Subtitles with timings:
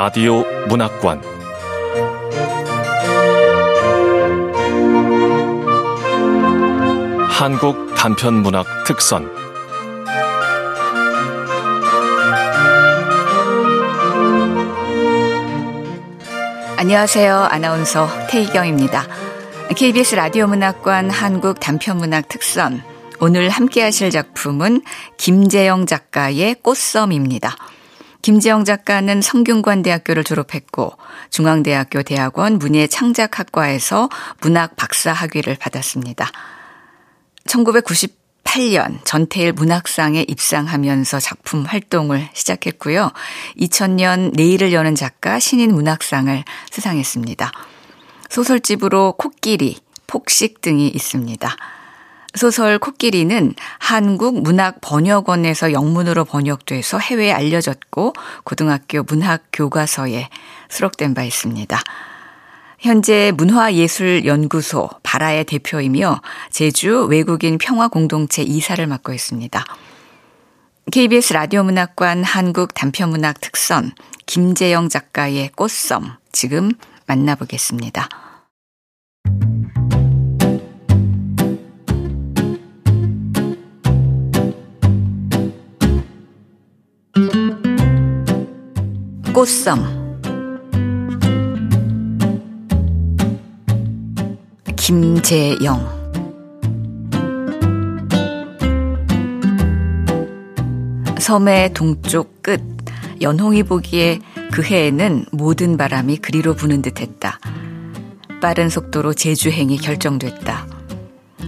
[0.00, 1.20] 라디오 문학관
[7.28, 9.28] 한국 단편 문학 특선
[16.76, 17.36] 안녕하세요.
[17.36, 19.04] 아나운서 태희경입니다.
[19.74, 22.84] KBS 라디오 문학관 한국 단편 문학 특선
[23.18, 24.82] 오늘 함께 하실 작품은
[25.16, 27.56] 김재영 작가의 꽃섬입니다.
[28.22, 30.92] 김재영 작가는 성균관대학교를 졸업했고
[31.30, 34.08] 중앙대학교 대학원 문예창작학과에서
[34.40, 36.30] 문학 박사 학위를 받았습니다.
[37.46, 43.12] 1998년 전태일 문학상에 입상하면서 작품 활동을 시작했고요.
[43.58, 47.52] 2000년 내일을 여는 작가 신인 문학상을 수상했습니다.
[48.28, 51.56] 소설집으로 코끼리, 폭식 등이 있습니다.
[52.38, 58.14] 소설 코끼리는 한국 문학 번역원에서 영문으로 번역돼서 해외에 알려졌고
[58.44, 60.30] 고등학교 문학 교과서에
[60.70, 61.78] 수록된 바 있습니다.
[62.78, 69.64] 현재 문화예술연구소 바라의 대표이며 제주 외국인 평화공동체 이사를 맡고 있습니다.
[70.90, 73.92] KBS 라디오 문학관 한국 단편문학 특선
[74.26, 76.70] 김재영 작가의 꽃섬 지금
[77.06, 78.27] 만나보겠습니다.
[89.38, 90.18] 꽃섬
[94.74, 95.78] 김재영
[101.20, 102.60] 섬의 동쪽 끝
[103.20, 104.18] 연홍이 보기에
[104.50, 107.38] 그 해에는 모든 바람이 그리로 부는 듯했다.
[108.42, 110.66] 빠른 속도로 제주행이 결정됐다.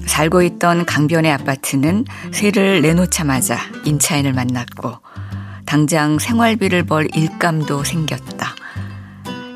[0.07, 5.10] 살고 있던 강변의 아파트는 새를 내놓자마자 임차인을 만났고
[5.71, 8.57] 당장 생활비를 벌 일감도 생겼다.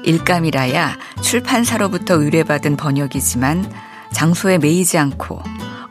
[0.04, 3.68] 일감이라야 출판사로부터 의뢰받은 번역이지만
[4.12, 5.42] 장소에 매이지 않고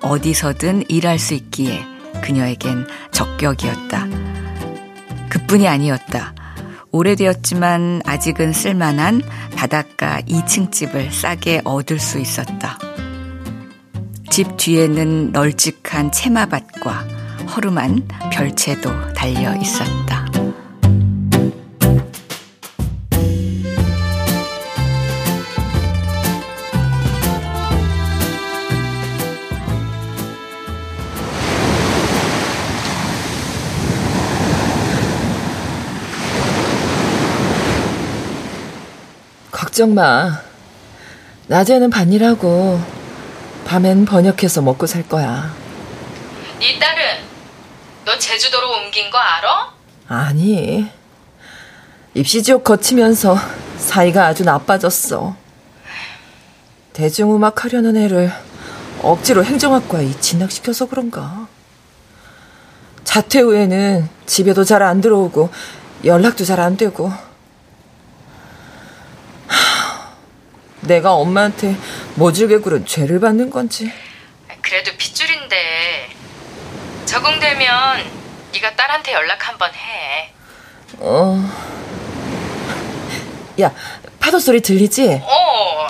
[0.02, 1.86] 어디서든 일할 수 있기에
[2.22, 4.08] 그녀에겐 적격이었다.
[5.28, 6.34] 그뿐이 아니었다.
[6.92, 9.24] 오래되었지만 아직은 쓸만한
[9.58, 12.80] 바닷가 2층 집을 싸게 얻을 수 있었다.
[14.30, 17.23] 집 뒤에는 널찍한 채마밭과
[17.56, 20.26] 허름한 별채도 달려 있었다.
[39.52, 40.42] 걱정 마.
[41.46, 42.80] 낮에는 반일하고
[43.68, 45.54] 밤엔 번역해서 먹고 살 거야.
[46.60, 47.33] 네 딸은
[48.06, 49.74] 너 제주도로 옮긴 거 알아?
[50.08, 50.90] 아니.
[52.14, 53.38] 입시 지옥 거치면서
[53.78, 55.36] 사이가 아주 나빠졌어.
[56.94, 58.32] 대중음악 하려는 애를
[59.02, 61.48] 억지로 행정학과에 진학시켜서 그런가.
[63.04, 65.50] 자퇴 후에는 집에도 잘 안 들어오고
[66.06, 67.12] 연락도 잘 안 되고.
[70.82, 71.78] 내가 엄마한테
[72.16, 73.92] 모질게 굴은 죄를 받는 건지.
[74.62, 76.10] 그래도 핏줄인데
[77.18, 78.04] 적응되면
[78.54, 80.34] 네가 딸한테 연락 한번 해.
[80.98, 81.38] 어.
[83.62, 83.72] 야,
[84.20, 85.22] 파도 소리 들리지?
[85.24, 85.88] 어.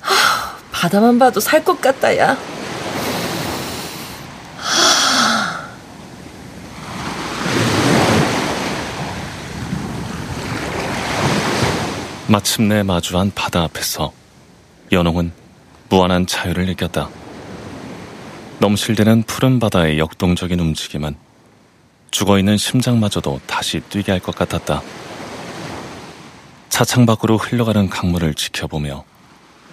[0.00, 2.36] 하, 바다만 봐도 살 것 같다, 야.
[12.28, 14.12] 마침내 마주한 바다 앞에서
[14.92, 15.32] 연홍은
[15.88, 17.08] 무한한 자유를 느꼈다.
[18.58, 21.16] 넘실대는 푸른 바다의 역동적인 움직임은
[22.10, 24.82] 죽어있는 심장마저도 다시 뛰게 할 것 같았다.
[26.68, 29.04] 차창 밖으로 흘러가는 강물을 지켜보며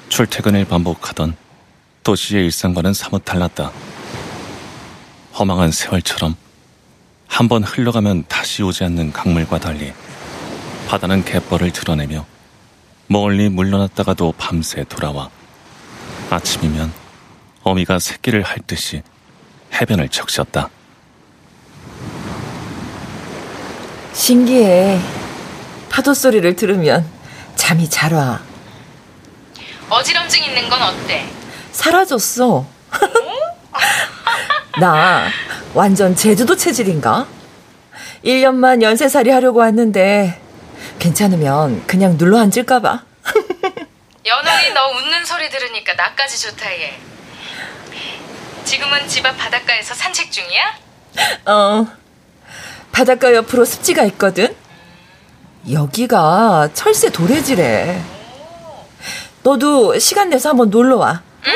[0.10, 1.36] 출퇴근을 반복하던
[2.04, 3.72] 도시의 일상과는 사뭇 달랐다.
[5.40, 6.36] 허망한 세월처럼
[7.28, 9.92] 한 번 흘러가면 다시 오지 않는 강물과 달리
[10.88, 12.26] 바다는 갯벌을 드러내며
[13.08, 15.30] 멀리 물러났다가도 밤새 돌아와
[16.30, 16.94] 아침이면
[17.64, 19.02] 어미가 새끼를 할 듯이
[19.74, 20.70] 해변을 적셨다.
[24.14, 25.00] 신기해.
[25.90, 27.06] 파도 소리를 들으면
[27.56, 28.42] 잠이 잘 와.
[29.90, 31.26] 어지럼증 있는 건 어때?
[31.72, 32.66] 사라졌어.
[34.80, 35.28] 나
[35.74, 37.28] 완전 제주도 체질인가?
[38.26, 40.40] 1년만 연쇄살이 하려고 왔는데
[41.00, 43.04] 괜찮으면 그냥 눌러 앉을까 봐.
[44.26, 46.98] 연홍이 너 웃는 소리 들으니까 나까지 좋다 얘.
[48.74, 50.78] 지금은 집 앞 바닷가에서 산책 중이야?
[51.46, 51.86] 어.
[52.92, 54.56] 바닷가 옆으로 습지가 있거든.
[55.72, 58.02] 여기가 철새 도래지래.
[59.44, 61.22] 너도 시간 내서 한번 놀러 와.
[61.46, 61.54] 응.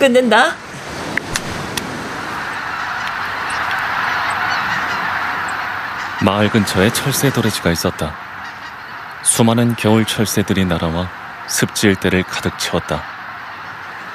[0.00, 0.56] 끝낸다.
[6.24, 8.16] 마을 근처에 철새 도래지가 있었다.
[9.22, 11.08] 수많은 겨울 철새들이 날아와
[11.46, 13.04] 습지 일대를 가득 채웠다.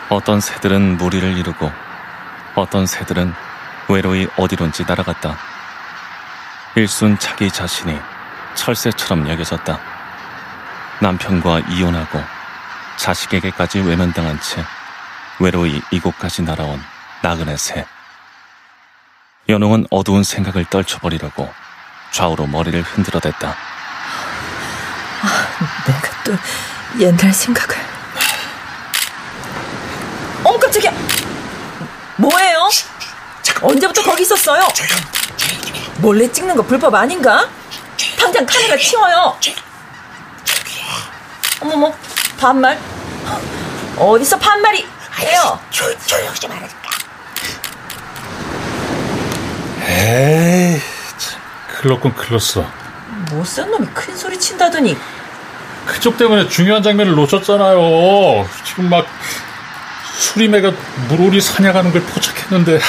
[0.10, 1.93] 어떤 새들은 무리를 이루고
[2.56, 3.34] 어떤 새들은
[3.90, 5.38] 외로이 어디론지 날아갔다.
[6.76, 8.00] 일순 자기 자신이
[8.56, 9.80] 철새처럼 여겨졌다.
[11.02, 12.24] 남편과 이혼하고
[12.98, 14.64] 자식에게까지 외면당한 채
[15.40, 16.82] 외로이 이곳까지 날아온
[17.22, 17.86] 나그네 새.
[19.50, 21.52] 연홍은 어두운 생각을 떨쳐버리려고
[22.12, 23.50] 좌우로 머리를 흔들어댔다.
[25.22, 26.34] 아, 내가 또
[27.00, 27.76] 옛날 생각을.
[30.44, 30.92] 어머 깜짝이야.
[32.18, 32.70] 뭐예요?
[33.62, 34.68] 언제부터 거기 있었어요?
[35.98, 37.50] 몰래 찍는 거 불법 아닌가?
[38.20, 39.38] 당장 카메라 치워요.
[41.62, 41.94] 어머머,
[42.40, 42.80] 반말.
[43.98, 44.86] 어디서 반말이
[45.20, 45.60] 해요?
[45.70, 46.78] 조, 조용히 좀 하라니까.
[49.86, 50.82] 에이,
[51.76, 52.66] 클렀군 클렀어.
[53.32, 54.98] 못산 놈이 큰 소리 친다더니.
[55.86, 58.48] 그쪽 때문에 중요한 장면을 놓쳤잖아요.
[58.66, 59.06] 지금 막
[60.34, 60.72] 수리매가
[61.10, 62.80] 물오리 사냥하는 걸 포착했는데.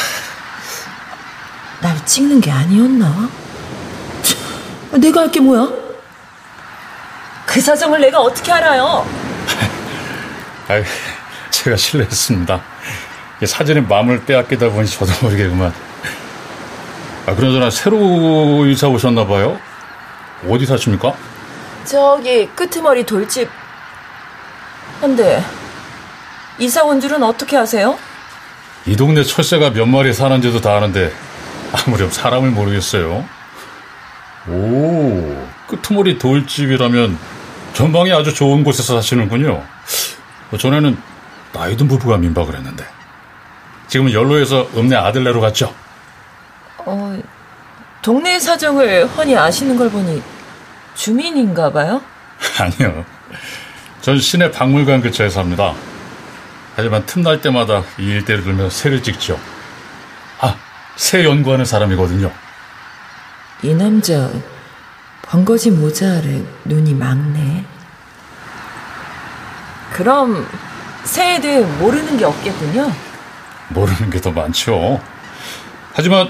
[1.82, 3.29] 날 찍는 게 아니었나?
[4.93, 5.69] 내가 할 게 뭐야?
[7.44, 9.06] 그 사정을 내가 어떻게 알아요?
[10.69, 10.82] 아
[11.50, 12.61] 제가 실례했습니다.
[13.47, 15.73] 사진에 마음을 빼앗기다 보니 저도 모르게 그만.
[17.26, 19.58] 아, 그러저나 새로 이사 오셨나 봐요?
[20.49, 21.12] 어디 사십니까?
[21.85, 23.50] 저기 끄트머리 돌집.
[25.00, 25.44] 근데
[26.58, 27.98] 이사 온 줄은 어떻게 아세요?
[28.86, 31.12] 이 동네 철새가 몇 마리 사는지도 다 아는데
[31.72, 33.24] 아무렴 사람을 모르겠어요.
[34.48, 37.18] 오, 끄트머리 돌집이라면
[37.72, 39.64] 전방이 아주 좋은 곳에서 사시는군요.
[40.58, 40.96] 전에는
[41.52, 42.84] 나이 든 부부가 민박을 했는데
[43.88, 45.74] 지금은 연로에서 읍내 아들네로 갔죠.
[46.78, 47.18] 어,
[48.02, 50.22] 동네 사정을 훤히 아시는 걸 보니
[50.94, 52.00] 주민인가 봐요?
[52.60, 53.04] 아니요.
[54.02, 55.74] 전 시내 박물관 근처에 삽니다.
[56.76, 59.38] 하지만 틈날 때마다 이 일대를 들며 새를 찍죠.
[60.41, 60.56] 아,
[60.97, 62.31] 새 연구하는 사람이거든요.
[63.62, 64.29] 이 남자
[65.23, 67.65] 번거지 모자 아래 눈이 막네.
[69.93, 70.47] 그럼
[71.05, 72.93] 새에 대해 모르는 게 없겠군요.
[73.69, 75.00] 모르는 게 더 많죠.
[75.94, 76.29] 하지만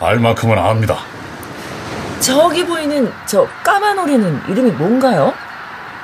[0.00, 0.98] 알 만큼은 압니다.
[2.20, 5.34] 저기 보이는 저 까만 오리는 이름이 뭔가요?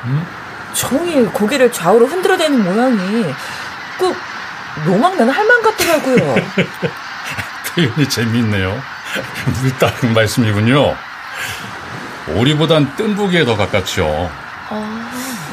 [0.04, 0.26] 음?
[0.74, 3.24] 종일 고개를 좌우로 흔들어대는 모양이
[3.98, 4.16] 꼭
[4.84, 6.34] 노망난 할망 같더라고요.
[7.74, 8.80] 표현이 재미있네요.
[9.62, 10.96] 물따른 말씀이군요.
[12.34, 14.30] 오리보단 뜸부기에 더 가깝죠.
[14.70, 15.10] 아...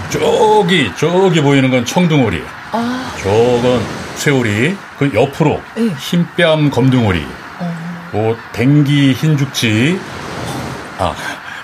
[0.10, 2.44] 저기 저기 보이는 건 청둥오리.
[2.72, 3.12] 아...
[3.18, 4.78] 저건 쇠오리.
[4.98, 5.90] 그 옆으로 네.
[5.98, 7.26] 흰뺨 검둥오리.
[7.60, 8.10] 어...
[8.12, 10.00] 뭐 댕기 흰죽지.
[11.00, 11.16] 아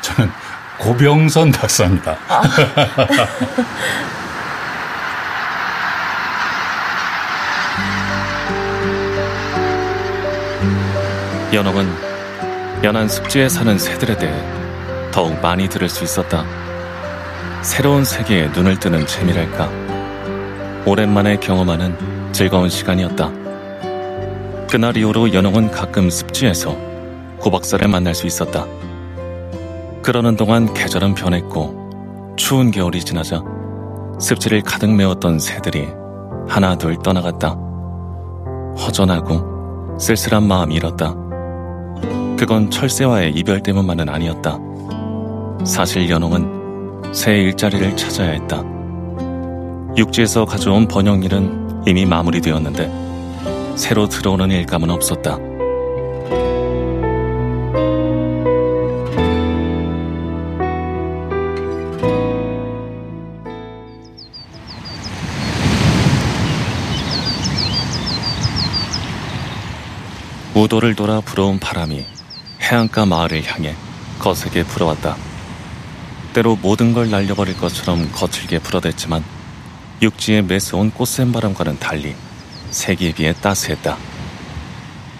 [0.01, 0.31] 저는
[0.77, 2.17] 고병선 박사입니다.
[2.27, 2.41] 아.
[11.53, 11.85] 연옥은
[12.81, 14.33] 연안 습지에 사는 새들에 대해
[15.11, 16.45] 더욱 많이 들을 수 있었다.
[17.61, 19.69] 새로운 세계에 눈을 뜨는 재미랄까.
[20.85, 23.29] 오랜만에 경험하는 즐거운 시간이었다.
[24.69, 26.77] 그날 이후로 연옥은 가끔 습지에서
[27.41, 28.65] 고박사를 만날 수 있었다.
[30.01, 33.43] 그러는 동안 계절은 변했고 추운 겨울이 지나자
[34.21, 35.89] 습지를 가득 메웠던 새들이
[36.47, 37.57] 하나 둘 떠나갔다.
[38.77, 41.20] 허전하고 쓸쓸한 마음이 일었다.
[42.41, 44.57] 그건 철새와의 이별 때문만은 아니었다.
[45.63, 48.63] 사실 연홍은 새 일자리를 찾아야 했다.
[49.95, 55.37] 육지에서 가져온 번영 일은 이미 마무리되었는데 새로 들어오는 일감은 없었다.
[70.55, 72.03] 우도를 돌아 불어온 바람이
[72.71, 73.75] 해안가 마을을 향해
[74.19, 75.17] 거세게 불어왔다.
[76.33, 79.23] 때로 모든 걸 날려버릴 것처럼 거칠게 불어댔지만
[80.01, 82.15] 육지에 매서운 꽃샘 바람과는 달리
[82.69, 83.97] 세기에 비해 따스했다.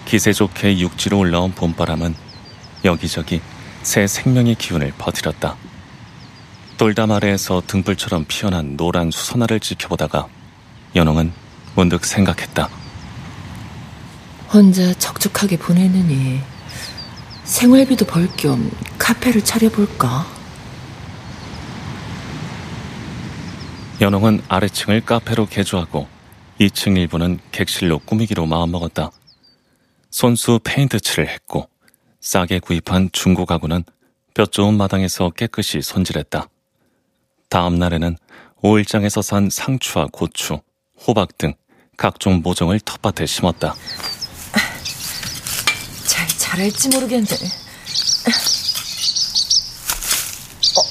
[0.06, 2.14] 기세 좋게 육지로 올라온 봄바람은
[2.86, 3.42] 여기저기
[3.82, 5.56] 새 생명의 기운을 퍼뜨렸다.
[6.78, 10.26] 돌담 아래에서 등불처럼 피어난 노란 수선화를 지켜보다가
[10.96, 11.32] 연홍은
[11.74, 12.70] 문득 생각했다.
[14.52, 16.40] 혼자 적적하게 보내느니
[17.52, 20.26] 생활비도 벌 겸 카페를 차려볼까?
[24.00, 26.08] 연홍은 아래층을 카페로 개조하고
[26.58, 29.10] 2층 일부는 객실로 꾸미기로 마음먹었다.
[30.10, 31.68] 손수 페인트 칠을 했고
[32.20, 33.84] 싸게 구입한 중고 가구는
[34.32, 36.48] 뼈 좋은 마당에서 깨끗이 손질했다.
[37.50, 38.16] 다음 날에는
[38.62, 40.58] 오일장에서 산 상추와 고추,
[41.06, 41.52] 호박 등
[41.98, 43.74] 각종 모종을 텃밭에 심었다.
[46.52, 47.26] 잘 잘할지 모르겠네.
[50.76, 50.82] 어.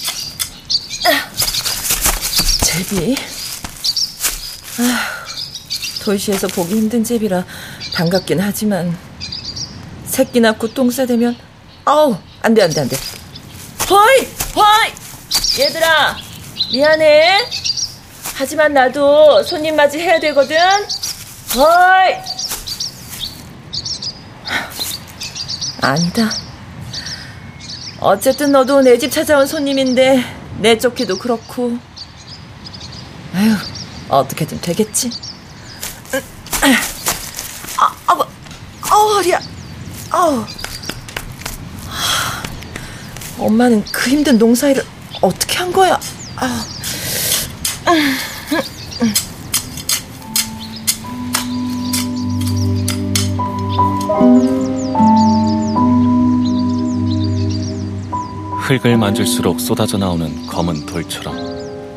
[2.66, 3.16] 제비.
[4.80, 5.24] 아,
[6.02, 7.46] 도시에서 보기 힘든 제비라
[7.94, 8.98] 반갑긴 하지만
[10.08, 11.38] 새끼 낳고 똥 싸대면
[11.86, 12.98] 아우 안돼 안돼 안돼.
[13.88, 16.18] 허이 허이 얘들아
[16.74, 17.48] 미안해.
[18.34, 20.58] 하지만 나도 손님 맞이 해야 되거든.
[21.56, 22.51] 허이.
[25.82, 26.30] 아니다.
[28.00, 30.24] 어쨌든 너도 내 집 찾아온 손님인데
[30.60, 31.78] 내쫓기도 그렇고.
[33.34, 33.56] 아휴,
[34.10, 35.12] 어떻게든 되겠지.
[37.78, 38.26] 아, 아우,
[38.90, 39.40] 아우, 허리야.
[40.12, 40.46] 아우.
[43.40, 44.86] 엄마는 그 힘든 농사 일을
[45.22, 46.00] 어떻게 한 거야?
[46.36, 46.66] 아.
[58.72, 61.36] 흙을 만질수록 쏟아져 나오는 검은 돌처럼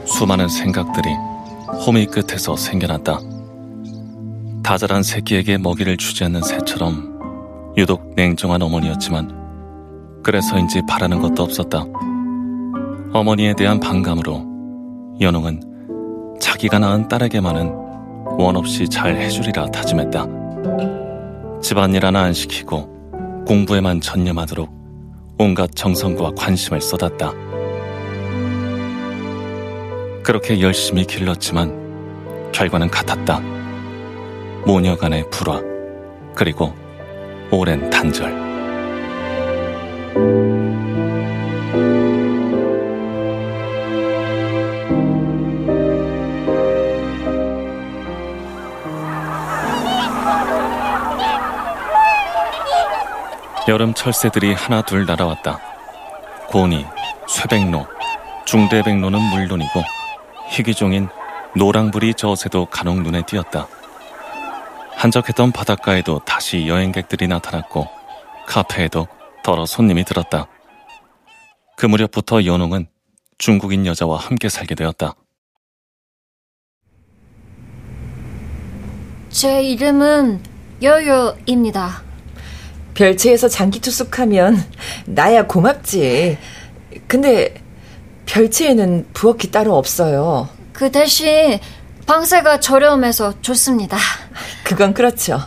[0.06, 1.08] 수많은 생각들이
[1.86, 3.20] 호미 끝에서 생겨났다.
[4.64, 11.84] 다자란 새끼에게 먹이를 주지 않는 새처럼 유독 냉정한 어머니였지만 그래서인지 바라는 것도 없었다.
[13.12, 17.72] 어머니에 대한 반감으로 연홍은 자기가 낳은 딸에게만은
[18.36, 20.26] 원 없이 잘 해주리라 다짐했다.
[21.62, 24.83] 집안일 하나 안 시키고 공부에만 전념하도록
[25.36, 27.32] 온갖 정성과 관심을 쏟았다.
[30.22, 33.40] 그렇게 열심히 길렀지만 결과는 같았다.
[34.64, 35.60] 모녀간의 불화,
[36.34, 36.72] 그리고
[37.50, 38.43] 오랜 단절.
[53.74, 55.58] 여름 철새들이 하나 둘 날아왔다.
[56.46, 56.86] 고니,
[57.28, 57.88] 쇠백로,
[58.46, 59.82] 중대백로는 물론이고
[60.50, 61.08] 희귀종인
[61.56, 63.66] 노랑불이 저새도 간혹 눈에 띄었다.
[64.94, 67.88] 한적했던 바닷가에도 다시 여행객들이 나타났고
[68.46, 69.08] 카페에도
[69.42, 70.46] 더러 손님이 들었다.
[71.76, 72.86] 그 무렵부터 연홍은
[73.38, 75.16] 중국인 여자와 함께 살게 되었다.
[79.30, 80.44] 제 이름은
[80.80, 82.13] 여요입니다.
[82.94, 84.62] 별채에서 장기 투숙하면
[85.06, 86.38] 나야 고맙지.
[87.06, 87.54] 근데
[88.26, 90.48] 별채에는 부엌이 따로 없어요.
[90.72, 91.58] 그 대신
[92.06, 93.96] 방세가 저렴해서 좋습니다.
[94.64, 95.40] 그건 그렇죠.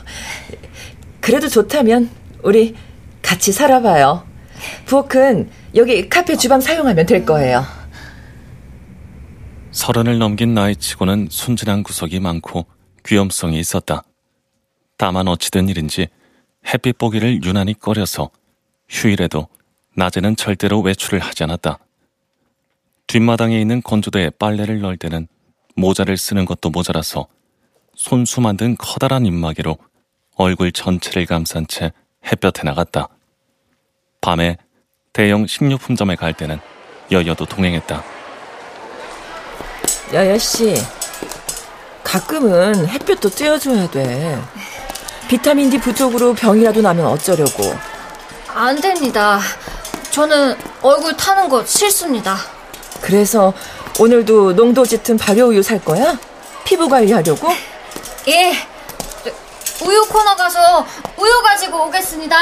[1.19, 2.09] 그래도 좋다면
[2.43, 2.75] 우리
[3.21, 4.25] 같이 살아봐요.
[4.85, 7.65] 부엌은 여기 카페 주방 사용하면 될 거예요.
[9.71, 12.65] 서른을 넘긴 나이치고는 순진한 구석이 많고
[13.05, 14.03] 귀염성이 있었다.
[14.97, 16.07] 다만 어찌된 일인지
[16.73, 18.29] 햇빛 보기를 유난히 꺼려서
[18.89, 19.47] 휴일에도
[19.95, 21.79] 낮에는 절대로 외출을 하지 않았다.
[23.07, 25.27] 뒷마당에 있는 건조대에 빨래를 넣을 때는
[25.75, 27.27] 모자를 쓰는 것도 모자라서
[27.95, 29.77] 손수 만든 커다란 입마개로
[30.35, 31.91] 얼굴 전체를 감싼 채
[32.25, 33.07] 햇볕에 나갔다.
[34.19, 34.57] 밤에
[35.13, 36.59] 대형 식료품점에 갈 때는
[37.11, 38.03] 여여도 동행했다.
[40.13, 40.75] 여여씨,
[42.03, 44.37] 가끔은 햇볕도 쬐어줘야 돼.
[45.27, 47.75] 비타민 D 부족으로 병이라도 나면 어쩌려고.
[48.47, 49.39] 안 됩니다.
[50.11, 52.37] 저는 얼굴 타는 거 싫습니다.
[53.01, 53.53] 그래서
[53.99, 56.17] 오늘도 농도 짙은 발효우유 살 거야?
[56.65, 57.49] 피부 관리하려고?
[58.27, 58.53] 예.
[59.85, 60.85] 우유 코너 가서
[61.17, 62.35] 우유 가지고 오겠습니다.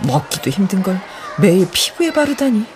[0.00, 1.00] 먹기도 힘든 걸
[1.38, 2.66] 매일 피부에 바르다니.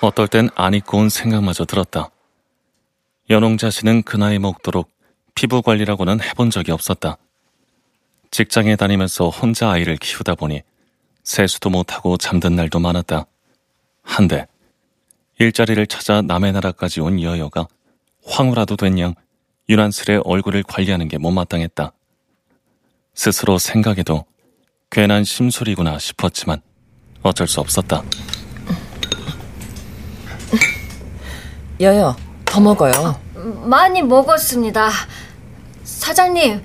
[0.00, 2.10] 어떨 땐 안 입고 온 생각마저 들었다.
[3.30, 4.90] 연홍 자신은 그 나이 먹도록
[5.34, 7.16] 피부 관리라고는 해본 적이 없었다.
[8.30, 10.62] 직장에 다니면서 혼자 아이를 키우다 보니
[11.22, 13.26] 세수도 못하고 잠든 날도 많았다.
[14.02, 14.46] 한데
[15.38, 17.66] 일자리를 찾아 남의 나라까지 온 여여가
[18.26, 19.14] 황후라도 된 양
[19.68, 21.92] 유난스레 얼굴을 관리하는 게 못마땅했다.
[23.14, 24.24] 스스로 생각해도
[24.90, 26.60] 괜한 심술이구나 싶었지만
[27.22, 28.02] 어쩔 수 없었다.
[31.80, 33.20] 여여, 더 먹어요.
[33.64, 34.90] 많이 먹었습니다.
[35.98, 36.62] 사장님,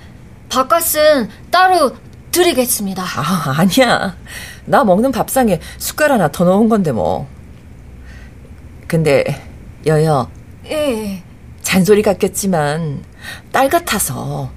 [0.49, 1.95] 밥값은 따로
[2.31, 3.03] 드리겠습니다.
[3.03, 4.15] 아, 아니야.
[4.65, 7.27] 나 먹는 밥상에 숟갈 하나 더 넣은 건데 뭐.
[8.87, 9.23] 근데
[9.85, 10.29] 여여
[10.65, 11.23] 예.
[11.61, 13.03] 잔소리 같겠지만
[13.51, 14.49] 딸 같아서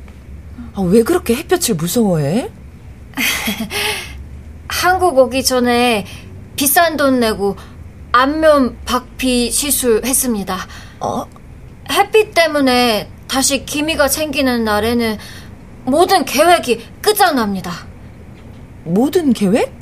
[0.74, 2.50] 아, 왜 그렇게 햇볕을 무서워해?
[4.68, 6.06] 한국 오기 전에
[6.54, 7.56] 비싼 돈 내고
[8.12, 10.58] 안면 박피 시술했습니다.
[11.00, 11.24] 어?
[11.90, 15.16] 햇빛 때문에 다시 기미가 생기는 날에는
[15.84, 17.86] 모든 계획이 끝장납니다.
[18.82, 19.72] 모든 계획?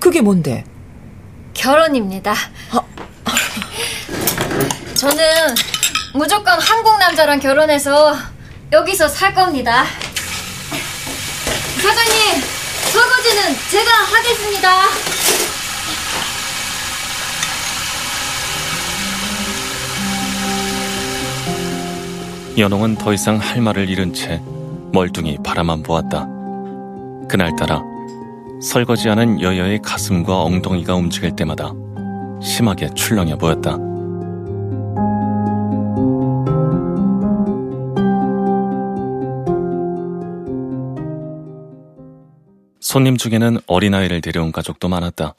[0.00, 0.64] 그게 뭔데?
[1.54, 2.34] 결혼입니다.
[4.96, 5.24] 저는
[6.14, 8.16] 무조건 한국 남자랑 결혼해서
[8.72, 9.84] 여기서 살 겁니다.
[11.80, 12.42] 사장님,
[12.92, 15.13] 설거지는 제가 하겠습니다.
[22.56, 24.40] 연홍은 더 이상 할 말을 잃은 채
[24.92, 26.28] 멀뚱히 바라만 보았다.
[27.28, 27.82] 그날따라
[28.62, 31.72] 설거지 하는 여여의 가슴과 엉덩이가 움직일 때마다
[32.40, 33.76] 심하게 출렁여 보였다.
[42.80, 45.34] 손님 중에는 어린아이를 데려온 가족도 많았다.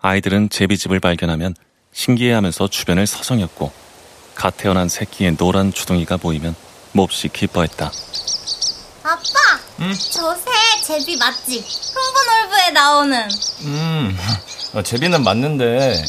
[0.00, 1.56] 아이들은 제비집을 발견하면
[1.90, 3.79] 신기해하면서 주변을 서성였고
[4.40, 6.56] 갓 태어난 새끼의 노란 주둥이가 보이면
[6.92, 7.92] 몹시 기뻐했다.
[9.02, 9.22] 아빠,
[9.92, 10.50] 저새
[10.82, 11.62] 제비 맞지?
[11.94, 13.28] 흥분올브에 나오는.
[13.64, 14.16] 음,
[14.72, 16.02] 어, 제비는 맞는데,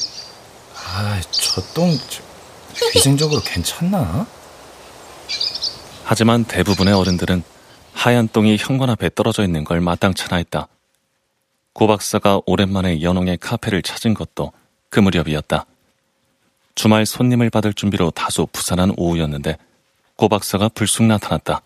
[0.78, 2.22] 아, 저 똥, 저,
[2.96, 4.26] 위생적으로 괜찮나?
[6.06, 7.44] 하지만 대부분의 어른들은
[7.92, 10.70] 하얀 똥이 현관 앞에 떨어져 있는 걸 마땅찮아 했다.
[11.74, 14.54] 고 박사가 오랜만에 연홍의 카페를 찾은 것도
[14.90, 15.66] 그 무렵이었다.
[16.76, 19.58] 주말 손님을 받을 준비로 다소 부산한 오후였는데
[20.16, 21.62] 고 박사가 불쑥 나타났다.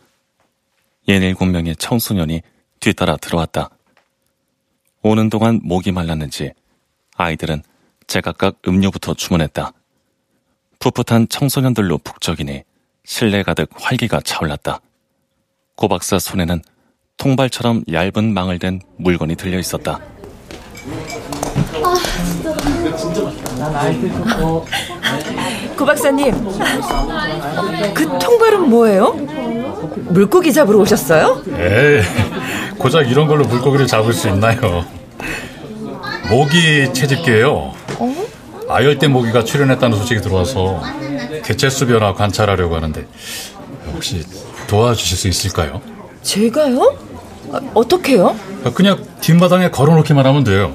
[1.07, 2.41] 예닐곱 명의 청소년이
[2.79, 3.69] 뒤따라 들어왔다.
[5.01, 6.53] 오는 동안 목이 말랐는지
[7.15, 7.63] 아이들은
[8.07, 9.71] 제각각 음료부터 주문했다.
[10.79, 12.63] 풋풋한 청소년들로 북적이니
[13.03, 14.81] 실내 가득 활기가 차올랐다.
[15.75, 16.61] 고 박사 손에는
[17.17, 19.99] 통발처럼 얇은 망을 댄 물건이 들려 있었다.
[25.77, 26.33] 고 박사님,
[27.93, 29.13] 그 통발은 뭐예요?
[30.09, 31.41] 물고기 잡으러 오셨어요?
[31.57, 32.01] 에이,
[32.77, 34.85] 고작 이런 걸로 물고기를 잡을 수 있나요?
[36.29, 37.73] 모기 채집기예요.
[38.67, 40.81] 아열대 모기가 출현했다는 소식이 들어와서
[41.43, 43.05] 개체수 변화 관찰하려고 하는데
[43.93, 44.23] 혹시
[44.67, 45.81] 도와주실 수 있을까요?
[46.23, 46.97] 제가요?
[47.53, 48.35] 아, 어떻게요?
[48.73, 50.73] 그냥 뒷마당에 걸어놓기만 하면 돼요.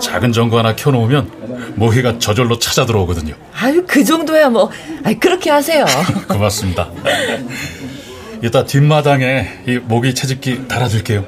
[0.00, 3.34] 작은 전구 하나 켜놓으면 모기가 저절로 찾아 들어오거든요.
[3.54, 4.70] 아유, 그 정도야 뭐.
[5.04, 5.84] 아 그렇게 하세요.
[6.28, 6.88] 고맙습니다.
[8.42, 11.24] 이따 뒷마당에 이 모기 채집기 달아줄게요.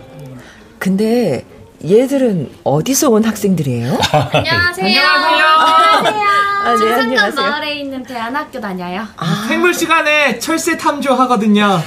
[0.79, 1.45] 근데
[1.85, 3.99] 얘들은 어디서 온 학생들이에요?
[4.33, 5.01] 안녕하세요.
[5.03, 7.51] 아, 네, 안녕하세요.
[7.51, 9.07] 마을에 있는 대안학교 다녀요.
[9.49, 11.81] 생물 시간에 철새 탐조 하거든요.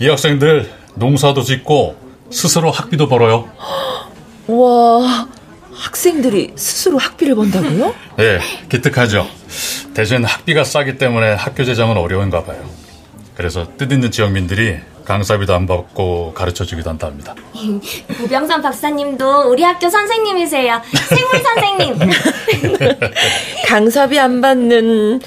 [0.00, 1.96] 이 학생들 농사도 짓고
[2.30, 3.48] 스스로 학비도 벌어요.
[4.48, 5.26] 와,
[5.76, 7.94] 학생들이 스스로 학비를 번다고요?
[8.20, 9.26] 예, 기특하죠.
[9.94, 12.68] 대신 학비가 싸기 때문에 학교 재정은 어려운가 봐요.
[13.34, 17.34] 그래서 뜻있는 지역민들이 강사비도 안 받고 가르쳐주기도 한답니다.
[18.18, 20.82] 고병선 박사님도 우리 학교 선생님이세요.
[21.08, 22.10] 생물 선생님.
[23.68, 25.20] 강사비 안 받는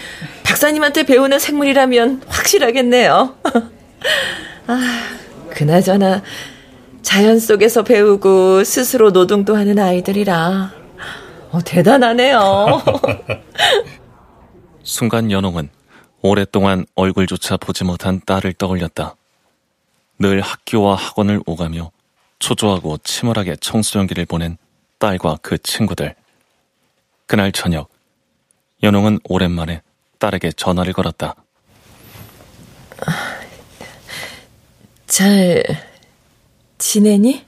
[0.44, 3.36] 박사님한테 배우는 생물이라면 확실하겠네요.
[4.68, 5.02] 아,
[5.52, 6.22] 그나저나
[7.10, 10.72] 자연 속에서 배우고 스스로 노동도 하는 아이들이라
[11.50, 12.84] 어, 대단하네요.
[14.84, 15.72] 순간 연홍은
[16.22, 19.16] 오랫동안 얼굴조차 보지 못한 딸을 떠올렸다.
[20.20, 21.90] 늘 학교와 학원을 오가며
[22.38, 24.58] 초조하고 침울하게 청소년기를 보낸
[25.00, 26.14] 딸과 그 친구들.
[27.26, 27.90] 그날 저녁,
[28.84, 29.82] 연홍은 오랜만에
[30.20, 31.34] 딸에게 전화를 걸었다.
[35.08, 35.89] 잘
[36.80, 37.46] 지내니?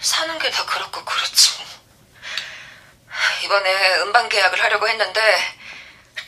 [0.00, 1.50] 사는 게 다 그렇고 그렇지.
[3.44, 5.20] 이번에 음반 계약을 하려고 했는데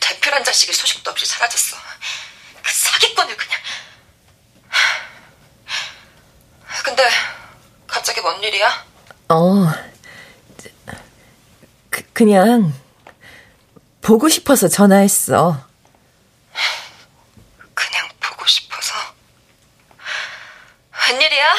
[0.00, 1.76] 대표란 자식이 소식도 없이 사라졌어.
[2.62, 3.60] 그 사기꾼을 그냥.
[6.84, 7.08] 근데
[7.86, 8.84] 갑자기 뭔 일이야?
[9.28, 9.66] 어,
[11.90, 12.74] 그, 그냥
[14.00, 15.64] 보고 싶어서 전화했어.
[17.74, 19.11] 그냥 보고 싶어서.
[21.10, 21.54] 웬일이야?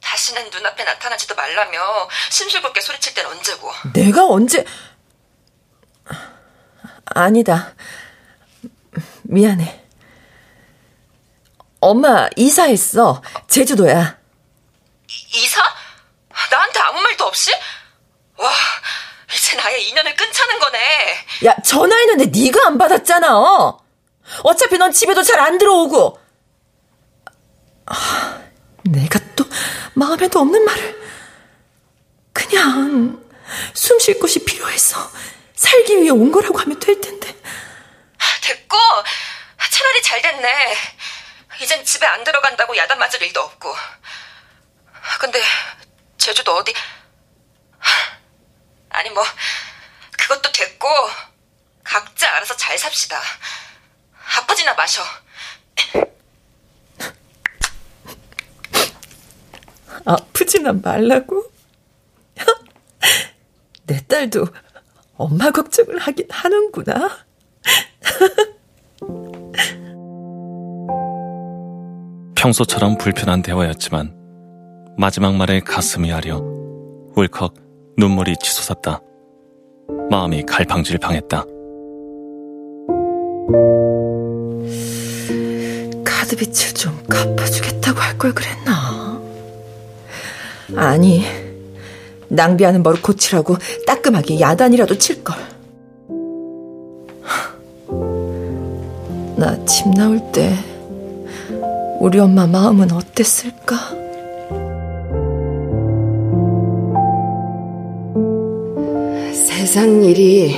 [0.00, 3.70] 다시는 눈앞에 나타나지도 말라며 심술궂게 소리칠 땐 언제고.
[3.94, 4.64] 내가 언제
[7.06, 7.74] 아니다.
[9.22, 9.80] 미안해.
[11.80, 13.22] 엄마 이사했어.
[13.48, 14.18] 제주도야.
[15.08, 15.62] 이 사?
[16.50, 17.52] 나한테 아무 말도 없이?
[18.36, 18.50] 와,
[19.32, 21.14] 이젠 아예 인연을 끊자는 거네.
[21.46, 23.76] 야, 전화했는데 네가 안 받았잖아.
[24.44, 26.20] 어차피 넌 집에도 잘 안 들어오고.
[27.86, 27.94] 아,
[28.84, 29.44] 내가 또
[29.94, 31.02] 마음에도 없는 말을.
[32.32, 33.22] 그냥
[33.74, 35.10] 숨 쉴 곳이 필요해서
[35.54, 37.34] 살기 위해 온 거라고 하면 될 텐데.
[38.42, 38.76] 됐고,
[39.70, 40.76] 차라리 잘 됐네.
[41.60, 43.74] 이젠 집에 안 들어간다고 야단 맞을 일도 없고.
[45.20, 45.40] 근데
[46.18, 46.74] 제주도 어디
[48.90, 49.24] 아니 뭐
[50.18, 50.88] 그것도 됐고
[51.84, 53.20] 각자 알아서 잘 삽시다.
[54.36, 55.04] 아프지나 마셔.
[60.04, 61.44] 아프지나 말라고?
[63.86, 64.46] 내 딸도
[65.16, 67.10] 엄마 걱정을 하긴 하는구나.
[72.36, 74.14] 평소처럼 불편한 대화였지만
[74.98, 76.38] 마지막 말에 가슴이 아려
[77.16, 77.54] 울컥
[77.98, 79.00] 눈물이 치솟았다.
[80.10, 81.44] 마음이 갈팡질팡했다.
[86.04, 89.01] 카드빚을 좀 갚아주겠다고 할 걸 그랬나?
[90.76, 91.22] 아니,
[92.28, 93.56] 낭비하는 버릇 고치라고
[93.86, 95.36] 따끔하게 야단이라도 칠걸.
[99.36, 100.54] 나 집 나올 때
[102.00, 103.76] 우리 엄마 마음은 어땠을까?
[109.32, 110.54] 세상 일이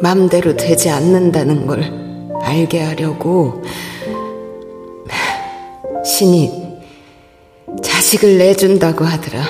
[0.00, 1.82] 맘대로 되지 않는다는 걸
[2.42, 3.62] 알게 하려고
[6.04, 6.59] 신이
[7.82, 9.42] 자식을 내준다고 하더라.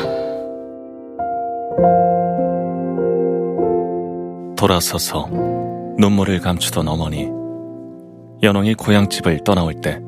[4.56, 5.28] 돌아서서
[5.96, 7.28] 눈물을 감추던 어머니.
[8.42, 10.00] 연홍이 고향집을 떠나올 때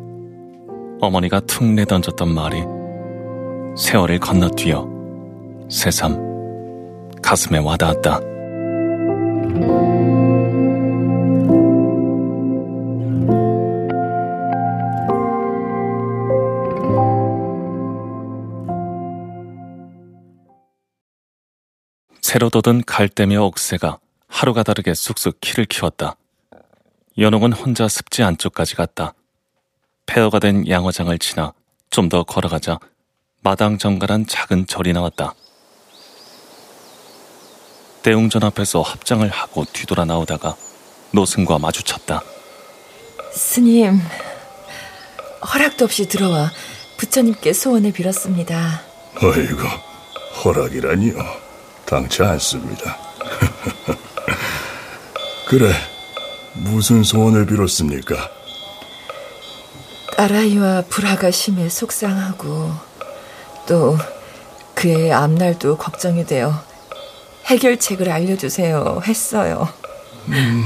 [1.00, 2.62] 어머니가 툭 내던졌던 말이
[3.76, 4.88] 세월을 건너뛰어
[5.68, 8.31] 새삼 가슴에 와닿았다.
[22.32, 26.16] 새로 돋은 갈대며 옥새가 하루가 다르게 쑥쑥 키를 키웠다.
[27.18, 29.12] 연옥은 혼자 습지 안쪽까지 갔다.
[30.06, 31.52] 폐허가 된 양어장을 지나
[31.90, 32.78] 좀 더 걸어가자
[33.42, 35.34] 마당 정갈한 작은 절이 나왔다.
[38.02, 40.56] 대웅전 앞에서 합장을 하고 뒤돌아 나오다가
[41.10, 42.22] 노승과 마주쳤다.
[43.34, 44.00] 스님,
[45.52, 46.50] 허락도 없이 들어와
[46.96, 48.80] 부처님께 소원을 빌었습니다.
[49.22, 49.66] 어이구,
[50.42, 51.41] 허락이라니요.
[51.92, 52.96] 당치 않습니다.
[55.46, 55.70] 그래,
[56.54, 58.16] 무슨 소원을 빌었습니까?
[60.16, 62.70] 딸아이와 불화가 심해 속상하고
[63.66, 63.98] 또
[64.74, 66.54] 그의 앞날도 걱정이 되어
[67.44, 69.68] 해결책을 알려주세요 했어요.
[70.28, 70.62] 음,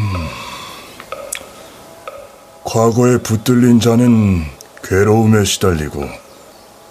[2.62, 4.44] 과거에 붙들린 자는
[4.84, 6.08] 괴로움에 시달리고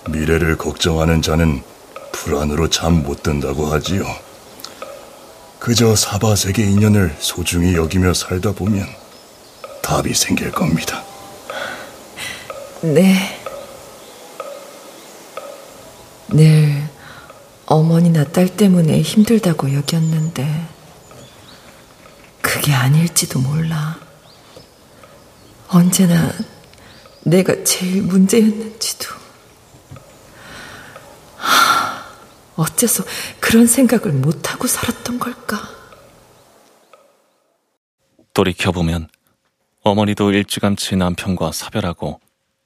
[0.09, 1.63] 미래를 걱정하는 자는
[2.11, 4.24] 불안으로 잠 못 든다고 하지요.
[5.65, 8.87] 그저 사바세계 인연을 소중히 여기며 살다 보면
[9.81, 11.03] 답이 생길 겁니다.
[12.81, 13.41] 네.
[16.27, 16.87] 늘
[17.65, 20.67] 어머니나 딸 때문에 힘들다고 여겼는데
[22.41, 23.97] 그게 아닐지도 몰라.
[25.69, 26.31] 언제나
[27.23, 29.07] 내가 제일 문제였는지도.
[31.37, 31.74] 하,
[32.55, 33.03] 어째서
[33.39, 35.57] 그런 생각을 못하고 살았던 걸까?
[38.33, 39.09] 돌이켜보면
[39.83, 42.19] 어머니도 일찌감치 남편과 사별하고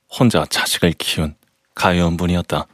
[0.09, 1.35] 혼자 자식을 키운
[1.75, 2.65] 가여운 분이었다.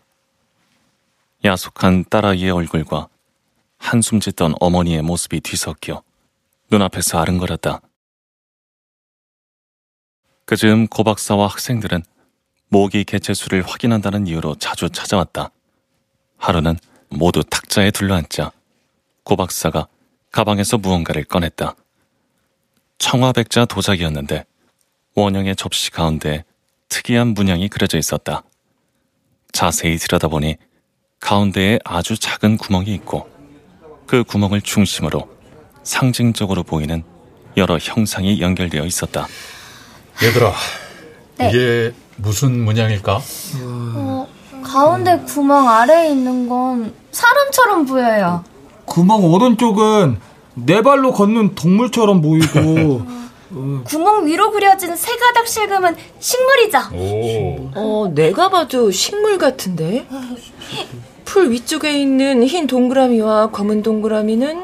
[1.43, 3.07] 야속한 딸아이의 얼굴과
[3.77, 6.01] 한숨 짓던 어머니의 모습이 뒤섞여
[6.71, 7.81] 눈앞에서 아른거렸다.
[10.45, 12.03] 그 즈음 고박사와 학생들은
[12.69, 15.51] 모기 개체수를 확인한다는 이유로 자주 찾아왔다.
[16.37, 16.77] 하루는
[17.15, 18.51] 모두 탁자에 둘러앉자
[19.23, 19.87] 고 박사가
[20.31, 21.75] 가방에서 무언가를 꺼냈다.
[22.97, 24.45] 청화백자 도자기였는데
[25.15, 26.43] 원형의 접시 가운데
[26.89, 28.43] 특이한 문양이 그려져 있었다.
[29.51, 30.57] 자세히 들여다보니
[31.19, 33.29] 가운데에 아주 작은 구멍이 있고
[34.05, 35.27] 그 구멍을 중심으로
[35.83, 37.03] 상징적으로 보이는
[37.57, 39.27] 여러 형상이 연결되어 있었다.
[40.21, 40.53] 얘들아,
[41.37, 41.49] 네.
[41.49, 43.21] 이게 무슨 문양일까?
[43.61, 44.27] 어,
[44.65, 48.43] 가운데 구멍 아래에 있는 건 사람처럼 보여요.
[48.85, 50.17] 구멍 오른쪽은
[50.55, 53.01] 네 발로 걷는 동물처럼 보이고
[53.85, 56.77] 구멍 위로 그려진 세 가닥 실금은 식물이죠.
[57.75, 60.07] 어, 내가 봐도 식물 같은데?
[61.23, 64.63] 풀 위쪽에 있는 흰 동그라미와 검은 동그라미는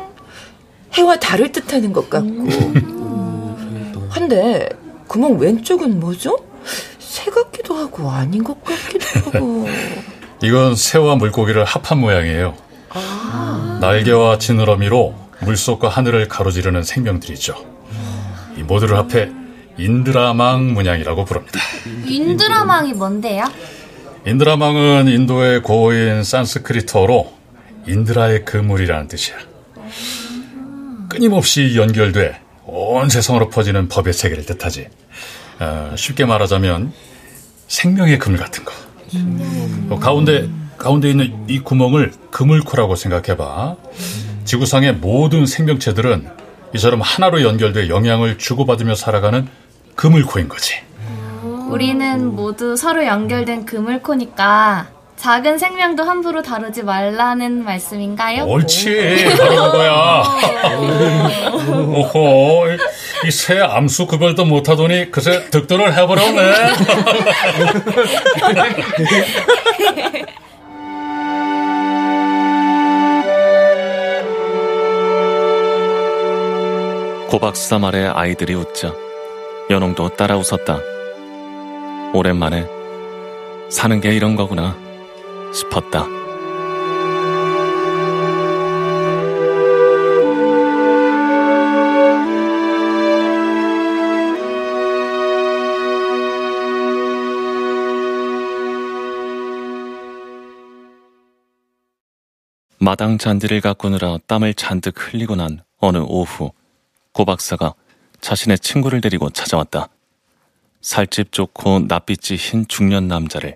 [0.93, 2.47] 해와 달을 뜻하는 것 같고.
[4.09, 4.67] 한데
[5.07, 6.37] 구멍 왼쪽은 뭐죠?
[7.11, 9.05] 새 같기도 하고 아닌 것 같기도
[9.37, 9.67] 하고.
[10.41, 12.55] 이건 새와 물고기를 합한 모양이에요.
[12.89, 13.77] 아.
[13.81, 17.65] 날개와 지느러미로 물속과 하늘을 가로지르는 생명들이죠.
[18.57, 19.29] 이 모두를 합해
[19.77, 21.59] 인드라망 문양이라고 부릅니다.
[22.05, 23.43] 인드라망이 뭔데요?
[24.25, 27.33] 인드라망은 인도의 고인 산스크리트어로
[27.87, 29.35] 인드라의 그물이라는 뜻이야.
[31.09, 34.87] 끊임없이 연결돼 온 세상으로 퍼지는 법의 세계를 뜻하지.
[35.61, 36.91] 어, 쉽게 말하자면
[37.67, 38.73] 생명의 그물 같은 거.
[39.91, 43.75] 어, 가운데 가운데 있는 이 구멍을 그물코라고 생각해봐.
[44.45, 46.27] 지구상의 모든 생명체들은
[46.73, 49.47] 이처럼 하나로 연결돼 영향을 주고받으며 살아가는
[49.95, 50.75] 그물코인 거지.
[51.69, 54.89] 우리는 모두 서로 연결된 그물코니까
[55.21, 58.45] 작은 생명도 함부로 다루지 말라는 말씀인가요?
[58.45, 60.23] 옳지, 바로 그거야.
[61.69, 62.63] 오호,
[63.27, 66.41] 이새 암수 구별도 못하더니 그새 득도를 해버렸네.
[77.29, 78.91] 고박사 말에 아이들이 웃자
[79.69, 80.79] 연홍도 따라 웃었다.
[82.15, 82.65] 오랜만에
[83.69, 84.75] 사는 게 이런 거구나
[85.51, 86.07] 싶었다.
[102.83, 106.51] 마당 잔디를 가꾸느라 땀을 잔뜩 흘리고 난 어느 오후
[107.13, 107.75] 고 박사가
[108.21, 109.87] 자신의 친구를 데리고 찾아왔다.
[110.81, 113.55] 살집 좋고 낯빛이 흰 중년 남자를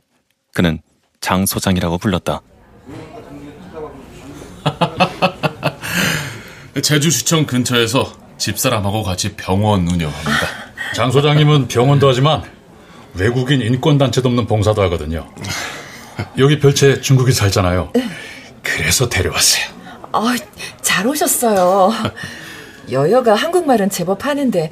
[0.54, 0.80] 그는
[1.26, 2.44] 장 소장이라고 불렀다.
[6.84, 10.48] 제주시청 근처에서 집사람하고 같이 병원 운영합니다.
[10.94, 12.44] 장 소장님은 병원도 하지만
[13.16, 15.28] 외국인 인권단체도 없는 봉사도 하거든요.
[16.38, 17.92] 여기 별채 중국이 살잖아요.
[18.62, 19.66] 그래서 데려왔어요.
[20.12, 20.36] 아,
[20.84, 21.92] 잘 오셨어요.
[22.92, 24.70] 여여가 한국말은 제법 하는데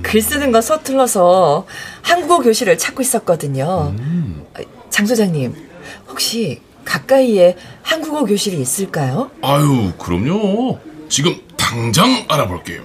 [0.00, 1.66] 글 쓰는 거 서툴러서
[2.00, 3.94] 한국어 교실을 찾고 있었거든요.
[3.98, 4.46] 음.
[4.88, 5.69] 장 소장님,
[6.10, 9.30] 혹시 가까이에 한국어 교실이 있을까요?
[9.42, 10.78] 아유, 그럼요.
[11.08, 12.84] 지금 당장 알아볼게요.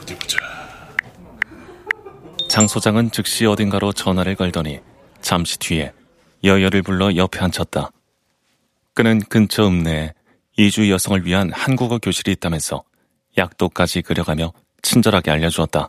[0.00, 0.38] 어디 보자.
[2.48, 4.80] 장 소장은 즉시 어딘가로 전화를 걸더니
[5.20, 5.92] 잠시 뒤에
[6.44, 7.90] 여여를 불러 옆에 앉혔다.
[8.94, 10.14] 그는 근처 읍내에
[10.56, 12.84] 이주 여성을 위한 한국어 교실이 있다면서
[13.38, 15.88] 약도까지 그려가며 친절하게 알려주었다.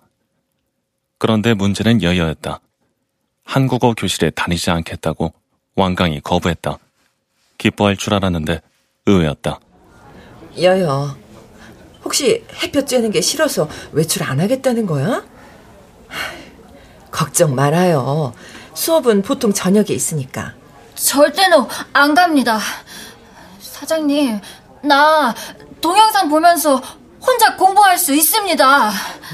[1.17, 2.59] 그런데 문제는 여여였다.
[3.43, 5.33] 한국어 교실에 다니지 않겠다고
[5.75, 6.77] 완강히 거부했다.
[7.57, 8.61] 기뻐할 줄 알았는데
[9.05, 9.59] 의외였다.
[10.61, 11.15] 여여,
[12.03, 15.23] 혹시 햇볕 쬐는 게 싫어서 외출 안 하겠다는 거야?
[17.11, 18.33] 걱정 말아요.
[18.73, 20.53] 수업은 보통 저녁에 있으니까.
[20.95, 22.59] 절대로 안 갑니다.
[23.59, 24.39] 사장님,
[24.83, 25.33] 나
[25.81, 26.81] 동영상 보면서
[27.25, 28.91] 혼자 공부할 수 있습니다.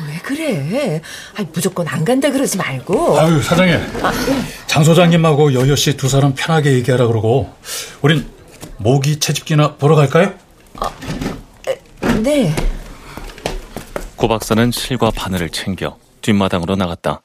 [0.07, 1.01] 왜 그래?
[1.35, 3.19] 아니, 무조건 안 간다 그러지 말고.
[3.19, 3.75] 아유, 사장님.
[4.03, 4.43] 아, 네.
[4.67, 7.51] 장 소장님하고 여여 씨 두 사람 편하게 얘기하라 그러고,
[8.01, 8.29] 우린
[8.77, 10.33] 모기 채집기나 보러 갈까요?
[10.77, 10.91] 아,
[12.21, 12.55] 네.
[14.15, 17.21] 고 박사는 실과 바늘을 챙겨 뒷마당으로 나갔다.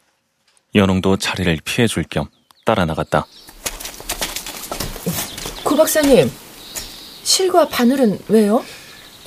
[0.74, 2.28] 연홍도 자리를 피해줄 겸
[2.64, 3.26] 따라 나갔다.
[5.62, 6.30] 고 박사님,
[7.22, 8.64] 실과 바늘은 왜요?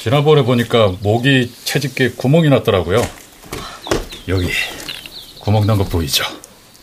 [0.08, 3.06] 지난번에 보니까 모기 채집기에 구멍이 났더라고요.
[4.30, 4.50] 여기
[5.41, 6.24] 구멍 난 거 보이죠?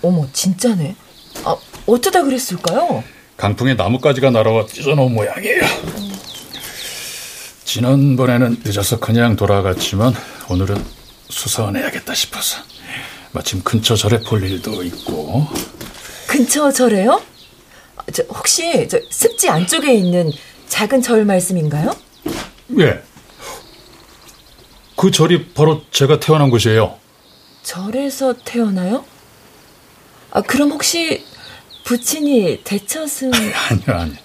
[0.02, 0.94] 어머, 진짜네.
[1.44, 1.56] 아,
[1.86, 3.02] 어쩌다 그랬을까요?
[3.38, 5.62] 강풍에 나뭇가지가 날아와 찢어놓은 모양이에요.
[7.64, 10.12] 지난번에는 늦어서 그냥 돌아갔지만
[10.50, 10.84] 오늘은
[11.30, 12.58] 수선해야겠다 싶어서
[13.32, 15.46] 마침 근처 절에 볼 일도 있고.
[16.26, 17.22] 근처 절에요?
[18.12, 20.30] 저, 혹시 저 습지 안쪽에 있는
[20.68, 21.90] 작은 절 말씀인가요?
[22.80, 23.02] 예.
[25.04, 26.98] 그 절이 바로 제가 태어난 곳이에요.
[27.62, 29.04] 절에서 태어나요?
[30.30, 31.22] 아, 그럼 혹시
[31.84, 33.30] 부친이 대처승...
[33.36, 34.16] 아니요, 아니요.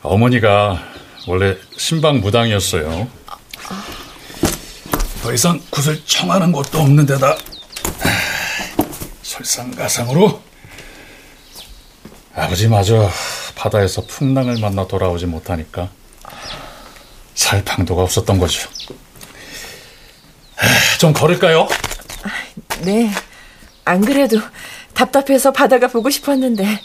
[0.00, 0.82] 어머니가
[1.28, 3.06] 원래 신방 무당이었어요.
[5.22, 7.36] 더 이상 굿을 청하는 곳도 없는 데다
[9.20, 10.40] 설상가상으로
[12.34, 13.10] 아버지마저
[13.54, 15.90] 바다에서 풍랑을 만나 돌아오지 못하니까
[17.34, 18.70] 살 방도가 없었던 거죠.
[21.00, 21.66] 좀 걸을까요?
[22.82, 23.10] 네.
[23.86, 24.38] 안 그래도
[24.92, 26.78] 답답해서 바다가 보고 싶었는데.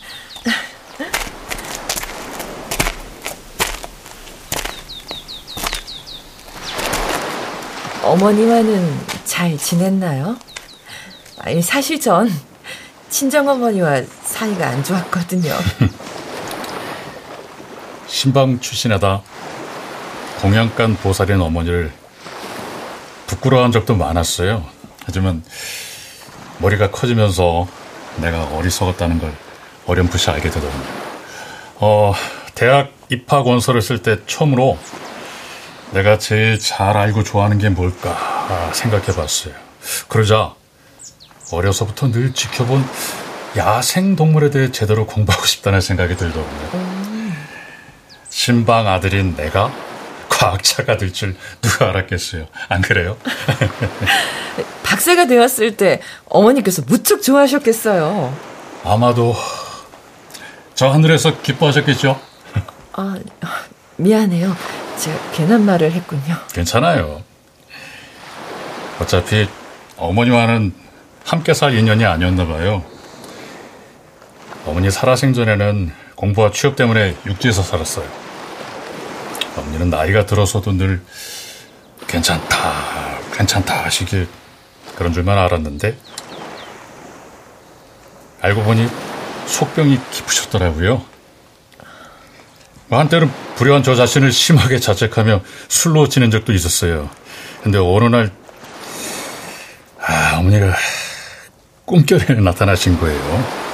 [8.03, 10.37] 어머니와는 잘 지냈나요?
[11.39, 12.31] 아니, 사실 전
[13.09, 15.53] 친정어머니와 사이가 안 좋았거든요.
[18.07, 19.21] 신방 출신에다
[20.39, 22.04] 공양간 보살인 어머니를
[23.27, 24.65] 부끄러워한 적도 많았어요.
[25.05, 25.43] 하지만
[26.59, 27.67] 머리가 커지면서
[28.17, 29.33] 내가 어리석었다는 걸
[29.85, 30.83] 어렴풋이 알게 되더군요.
[31.75, 32.13] 어,
[32.55, 34.77] 대학 입학 원서를 쓸 때 처음으로
[35.91, 39.53] 내가 제일 잘 알고 좋아하는 게 뭘까 생각해 봤어요.
[40.07, 40.55] 그러자
[41.51, 42.83] 어려서부터 늘 지켜본
[43.57, 46.85] 야생 동물에 대해 제대로 공부하고 싶다는 생각이 들더군요.
[48.29, 49.71] 신방 아들인 내가
[50.37, 52.47] 과학자가 될 줄 누가 알았겠어요.
[52.69, 53.17] 안 그래요?
[54.83, 58.35] 박사가 되었을 때 어머니께서 무척 좋아하셨겠어요.
[58.83, 59.35] 아마도
[60.73, 62.19] 저 하늘에서 기뻐하셨겠죠?
[62.93, 63.17] 아,
[63.97, 64.55] 미안해요.
[64.97, 66.35] 제가 괜한 말을 했군요.
[66.53, 67.23] 괜찮아요.
[68.99, 69.47] 어차피
[69.97, 70.73] 어머니와는
[71.25, 72.83] 함께 살 인연이 아니었나 봐요.
[74.65, 78.24] 어머니 살아생전에는 공부와 취업 때문에 육지에서 살았어요.
[79.55, 81.01] 어머니는 나이가 들어서도 늘
[82.07, 84.27] 괜찮다, 괜찮다 하시길
[84.95, 85.97] 그런 줄만 알았는데
[88.41, 88.87] 알고 보니
[89.47, 91.03] 속병이 깊으셨더라고요.
[92.89, 97.09] 한때는 불효한 저 자신을 심하게 자책하며 술로 지낸 적도 있었어요.
[97.63, 98.31] 근데 어느 날,
[99.99, 100.75] 아, 어머니가
[101.85, 103.65] 꿈결에 나타나신 거예요.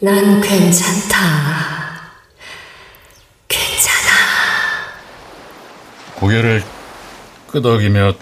[0.00, 2.12] 난 괜찮다.
[3.48, 4.10] 괜찮아.
[6.20, 6.62] 고개를
[7.50, 8.12] 끄덕이며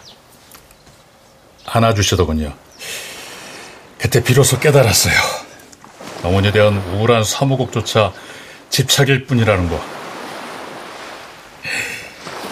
[1.66, 2.54] 안아주시더군요.
[3.98, 5.14] 그때 비로소 깨달았어요.
[6.22, 8.12] 어머니에 대한 우울한 사무국조차
[8.70, 9.80] 집착일 뿐이라는 거.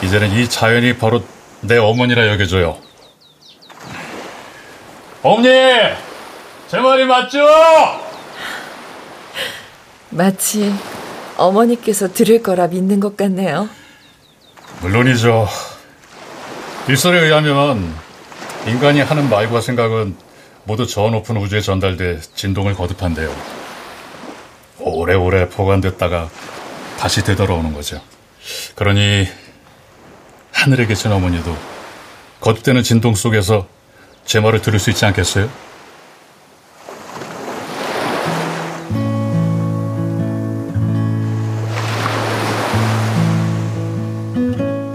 [0.02, 1.22] 이제는 이 자연이 바로
[1.60, 2.78] 내 어머니라 여겨져요.
[5.22, 5.48] 어머니!
[6.68, 7.46] 제 말이 맞죠?
[10.10, 10.72] 마치
[11.36, 13.68] 어머니께서 들을 거라 믿는 것 같네요.
[14.80, 15.48] 물론이죠.
[16.88, 17.94] 일설에 의하면
[18.66, 20.16] 인간이 하는 말과 생각은
[20.64, 23.34] 모두 저 높은 우주에 전달돼 진동을 거듭한대요.
[24.78, 26.28] 오래오래 보관됐다가
[26.98, 28.00] 다시 되돌아오는 거죠.
[28.74, 29.26] 그러니
[30.52, 31.56] 하늘에 계신 어머니도
[32.40, 33.66] 거듭되는 진동 속에서
[34.24, 35.48] 제 말을 들을 수 있지 않겠어요?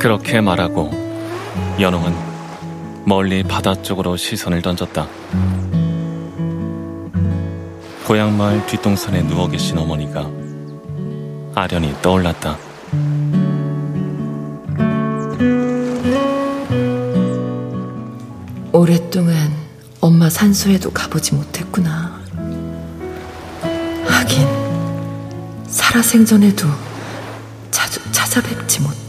[0.02, 0.90] 그렇게 말하고
[1.80, 2.16] 연홍은
[3.06, 5.08] 멀리 바다 쪽으로 시선을 던졌다.
[8.08, 10.28] 고향 마을 뒷동산에 누워 계신 어머니가
[11.54, 12.58] 아련히 떠올랐다.
[18.74, 19.36] 오랫동안
[20.00, 22.20] 엄마 산소에도 가보지 못했구나.
[24.08, 24.48] 하긴
[25.68, 26.68] 살아생전에도
[27.70, 29.01] 자주 찾아뵙지 못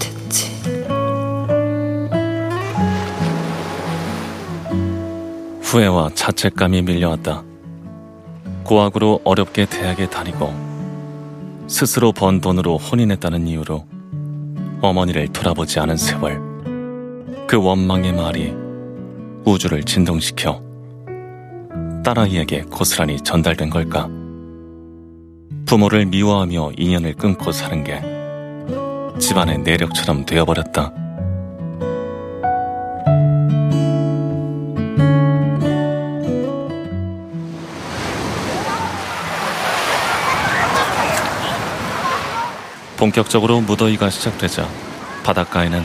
[5.72, 7.42] 후회와 자책감이 밀려왔다.
[8.62, 10.52] 고학으로 어렵게 대학에 다니고
[11.66, 13.86] 스스로 번 돈으로 혼인했다는 이유로
[14.82, 16.42] 어머니를 돌아보지 않은 세월.
[17.46, 18.52] 그 원망의 말이
[19.46, 20.62] 우주를 진동시켜
[22.04, 24.10] 딸아이에게 고스란히 전달된 걸까?
[25.64, 28.02] 부모를 미워하며 인연을 끊고 사는 게
[29.18, 31.01] 집안의 내력처럼 되어버렸다.
[43.02, 44.68] 본격적으로 무더위가 시작되자
[45.24, 45.82] 바닷가에는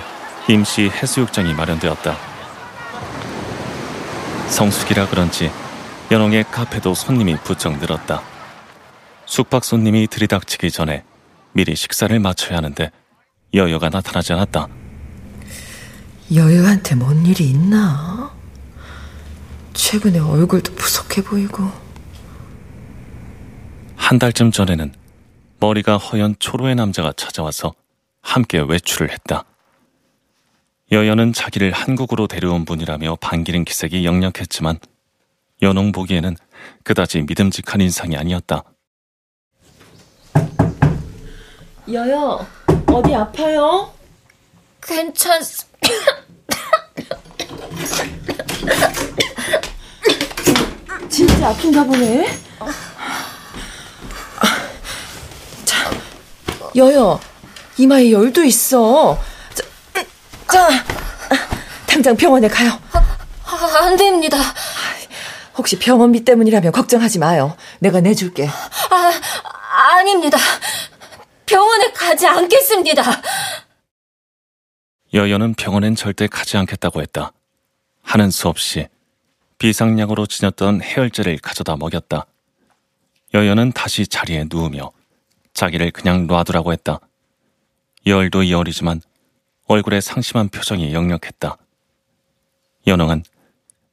[0.49, 2.15] 임시 해수욕장이 마련되었다.
[4.49, 5.49] 성수기라 그런지
[6.11, 8.21] 연홍의 카페도 손님이 부쩍 늘었다.
[9.25, 11.05] 숙박 손님이 들이닥치기 전에
[11.53, 12.91] 미리 식사를 마쳐야 하는데
[13.51, 14.67] 여여가 나타나지 않았다.
[16.35, 18.31] 여여한테 뭔 일이 있나?
[19.73, 21.71] 최근에 얼굴도 부석해 보이고.
[23.95, 25.06] 한 달쯤 전에는
[25.59, 27.73] 머리가 허연 초로의 남자가 찾아와서
[28.21, 29.43] 함께 외출을 했다.
[30.91, 34.79] 여여는 자기를 한국으로 데려온 분이라며 반기는 기색이 역력했지만
[35.61, 36.35] 연홍 보기에는
[36.83, 38.63] 그다지 믿음직한 인상이 아니었다.
[41.91, 42.45] 여여,
[42.87, 43.91] 어디 아파요?
[44.81, 45.41] 괜찮...
[51.09, 52.27] 진짜 아픈가 보네.
[55.65, 55.89] 자,
[56.75, 57.19] 여여,
[57.77, 59.19] 이마에 열도 있어.
[59.53, 59.63] 자,
[60.47, 60.69] 자
[61.85, 62.79] 당장 병원에 가요.
[62.91, 64.37] 아, 안 됩니다.
[65.57, 67.55] 혹시 병원비 때문이라면 걱정하지 마요.
[67.79, 68.47] 내가 내줄게.
[68.47, 69.11] 아,
[69.97, 70.37] 아닙니다.
[71.45, 73.03] 병원에 가지 않겠습니다.
[75.13, 77.31] 여여는 병원엔 절대 가지 않겠다고 했다.
[78.03, 78.87] 하는 수 없이
[79.57, 82.25] 비상약으로 지녔던 해열제를 가져다 먹였다.
[83.33, 84.91] 여여는 다시 자리에 누우며
[85.57, 86.99] 자기를 그냥 놔두라고 했다.
[88.05, 89.01] 열도 열이지만
[89.65, 91.57] 얼굴에 상심한 표정이 역력했다.
[92.85, 93.23] 연홍은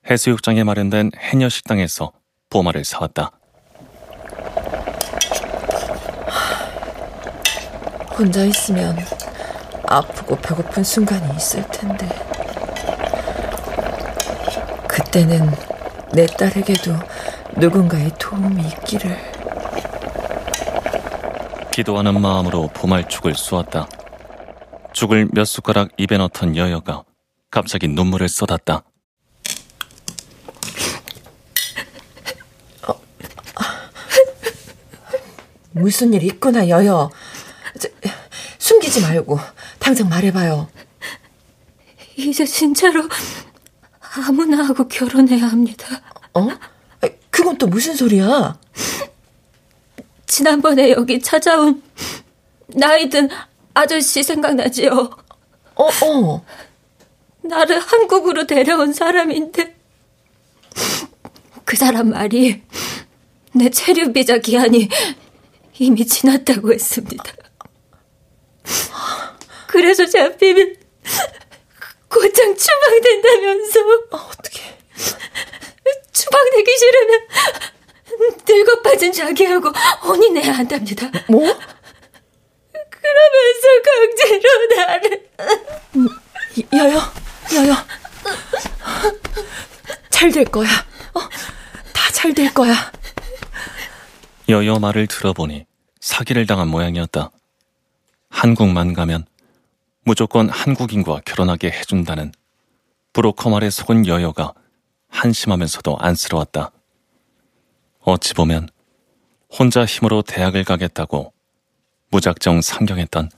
[0.09, 2.13] 해수욕장에 마련된 해녀 식당에서
[2.51, 3.31] 보마를 사왔다.
[8.11, 8.99] 혼자 있으면
[9.87, 12.07] 아프고 배고픈 순간이 있을 텐데.
[14.87, 15.51] 그때는
[16.13, 16.93] 내 딸에게도
[17.57, 19.34] 누군가의 도움이 있기를.
[21.75, 23.89] 기도하는 마음으로 보말죽을 쏘았다.
[24.93, 27.03] 죽을 몇 숟가락 입에 넣던 여여가
[27.51, 28.85] 갑자기 눈물을 쏟았다.
[35.73, 37.11] 무슨 일 있구나, 여여.
[37.81, 37.89] 저,
[38.59, 39.41] 숨기지 말고
[39.81, 40.69] 당장 말해봐요.
[42.17, 43.09] 이제 진짜로
[44.29, 45.89] 아무나 하고 결혼해야 합니다.
[46.35, 46.47] 어?
[47.31, 48.61] 그건 또 무슨 소리야?
[50.35, 51.81] 지난번에 여기 찾아온
[52.67, 53.29] 나이든
[53.73, 54.91] 아저씨 생각나지요?
[55.77, 56.45] 어, 어.
[57.43, 59.77] 나를 한국으로 데려온 사람인데
[61.65, 62.63] 그 사람 말이
[63.53, 64.89] 내 체류 비자 기한이
[65.79, 67.25] 이미 지났다고 했습니다.
[69.69, 70.75] 그래서 잡히면
[72.09, 73.81] 곧장 추방된다면서.
[74.11, 74.63] 어, 어떻게?
[76.13, 77.21] 추방되기 싫으면
[78.49, 79.71] 늙어 빠진 자기하고
[80.05, 81.11] 혼인해야 한답니다.
[81.29, 81.41] 뭐?
[82.91, 85.31] 그러면서 강제로 나를.
[86.73, 87.13] 여여,
[87.55, 87.75] 여여.
[90.11, 90.69] 잘 될 거야.
[91.15, 91.21] 어,
[91.93, 92.75] 다 잘 될 거야.
[94.49, 95.67] 여여 말을 들어보니
[96.01, 97.31] 사기를 당한 모양이었다.
[98.31, 99.27] 한국만 가면
[100.05, 102.33] 무조건 한국인과 결혼하게 해준다는
[103.13, 104.53] 브로커 말에 속은 여여가
[105.09, 106.73] 한심하면서도 안쓰러웠다.
[108.07, 108.69] 어찌 보면
[109.51, 111.33] 혼자 힘으로 대학을 가겠다고
[112.11, 113.31] 무작정 상경했던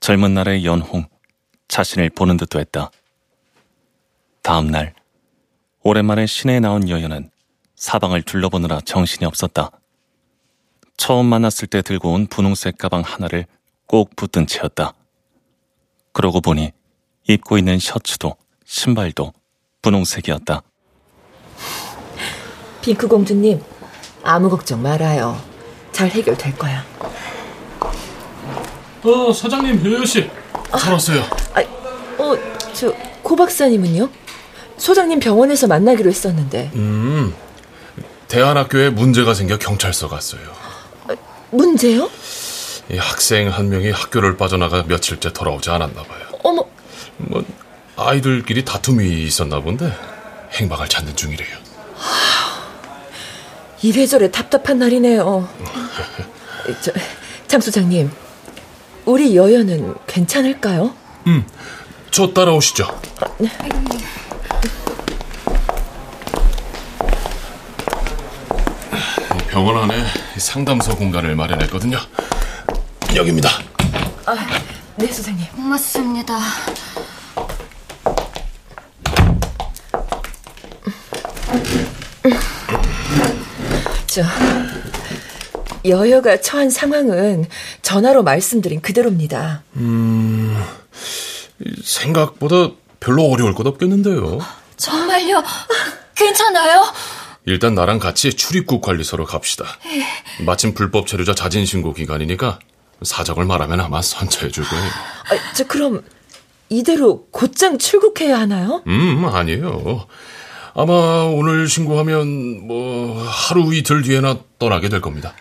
[0.00, 1.06] 젊은 날의 연홍
[1.68, 2.90] 자신을 보는 듯도 했다.
[4.42, 4.94] 다음 날
[5.82, 7.30] 오랜만에 시내에 나온 여여는
[7.76, 9.70] 사방을 둘러보느라 정신이 없었다.
[10.98, 13.46] 처음 만났을 때 들고 온 분홍색 가방 하나를
[13.86, 14.92] 꼭 붙든 채였다.
[16.12, 16.72] 그러고 보니
[17.26, 18.36] 입고 있는 셔츠도
[18.66, 19.32] 신발도
[19.80, 20.62] 분홍색이었다.
[22.82, 23.60] 핑크 공주님,
[24.28, 25.40] 아무 걱정 말아요.
[25.90, 26.84] 잘 해결될 거야.
[29.02, 30.28] 어, 사장님, 요요 씨.
[30.78, 31.22] 잘 왔어요.
[31.54, 31.62] 아,
[32.18, 32.36] 어,
[32.74, 34.10] 저, 고 박사님은요?
[34.76, 36.72] 소장님 병원에서 만나기로 했었는데.
[36.74, 37.34] 음,
[38.28, 40.42] 대안학교에 문제가 생겨 경찰서 갔어요.
[41.50, 42.10] 문제요?
[42.90, 46.20] 이 학생 한 명이 학교를 빠져나가 며칠째 돌아오지 않았나 봐요.
[46.42, 46.66] 어머.
[47.16, 47.42] 뭐
[47.96, 49.90] 아이들끼리 다툼이 있었나 본데
[50.52, 51.56] 행방을 찾는 중이래요.
[53.82, 55.48] 이래저래 답답한 날이네요.
[56.82, 56.92] 저,
[57.46, 58.10] 장 소장님,
[59.04, 60.94] 우리 여여는 괜찮을까요?
[61.26, 61.46] 음,
[62.10, 62.86] 저 따라오시죠.
[69.48, 70.04] 병원 안에
[70.36, 71.98] 상담소 공간을 마련했거든요.
[73.16, 73.48] 여기입니다.
[74.26, 74.34] 아,
[74.96, 75.46] 네, 소장님.
[75.56, 76.38] 고맙습니다.
[84.18, 84.24] 저,
[85.88, 87.46] 여여가 처한 상황은
[87.82, 89.62] 전화로 말씀드린 그대로입니다.
[89.76, 90.60] 음,
[91.84, 94.40] 생각보다 별로 어려울 것 없겠는데요.
[94.76, 95.44] 정말요?
[96.16, 96.84] 괜찮아요?
[97.44, 99.64] 일단 나랑 같이 출입국 관리소로 갑시다.
[100.44, 102.58] 마침 불법 체류자 자진 신고 기간이니까
[103.02, 104.84] 사정을 말하면 아마 선처해 줄 거예요.
[104.84, 106.02] 아, 저 그럼
[106.68, 108.82] 이대로 곧장 출국해야 하나요?
[108.88, 110.06] 음, 아니에요.
[110.80, 110.92] 아마
[111.24, 115.34] 오늘 신고하면 뭐 하루 이틀 뒤에나 떠나게 될 겁니다.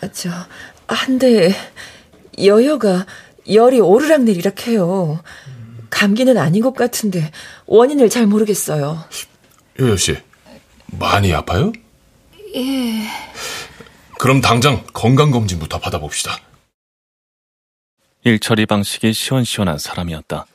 [0.00, 0.30] 아, 저
[0.86, 1.52] 한데
[2.40, 3.04] 여여가
[3.50, 5.20] 열이 오르락내리락 해요.
[5.90, 7.32] 감기는 아닌 것 같은데
[7.66, 9.02] 원인을 잘 모르겠어요.
[9.80, 10.18] 여여 씨,
[10.86, 11.72] 많이 아파요?
[12.54, 13.08] 예.
[14.20, 16.38] 그럼 당장 건강검진부터 받아봅시다.
[18.22, 20.46] 일처리 방식이 시원시원한 사람이었다.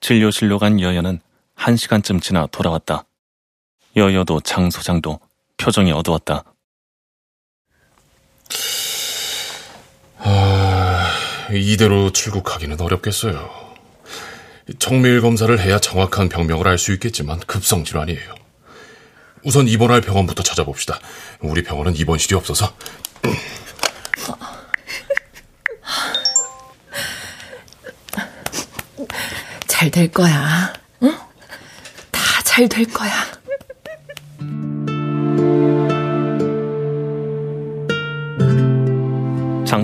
[0.00, 1.20] 진료실로 간 여여는
[1.54, 3.06] 한 시간쯤 지나 돌아왔다.
[3.96, 5.18] 여여도 장 소장도
[5.56, 6.44] 표정이 어두웠다.
[10.18, 11.08] 아,
[11.52, 13.66] 이대로 출국하기는 어렵겠어요.
[14.78, 18.34] 정밀 검사를 해야 정확한 병명을 알 수 있겠지만 급성 질환이에요.
[19.44, 20.98] 우선 입원할 병원부터 찾아봅시다.
[21.40, 22.74] 우리 병원은 입원실이 없어서.
[29.66, 30.72] 잘 될 거야.
[31.02, 31.16] 응?
[32.10, 33.12] 다 잘 될 거야.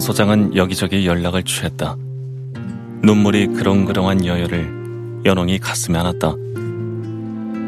[0.03, 1.97] 소장은 여기저기 연락을 취했다.
[3.05, 6.35] 눈물이 그렁그렁한 여여를 연홍이 가슴에 안았다.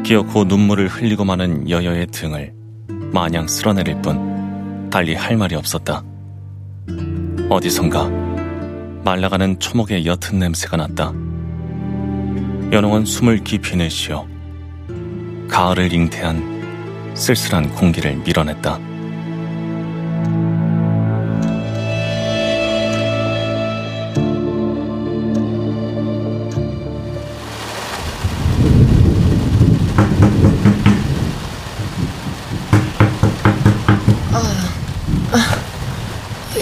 [0.03, 2.53] 기어코 눈물을 흘리고 마는 여여의 등을
[3.13, 6.03] 마냥 쓸어내릴 뿐 달리 할 말이 없었다.
[7.49, 8.09] 어디선가
[9.05, 11.13] 말라가는 초목의 옅은 냄새가 났다.
[12.73, 14.27] 연홍은 숨을 깊이 내쉬어
[15.47, 18.94] 가을을 잉태한 쓸쓸한 공기를 밀어냈다.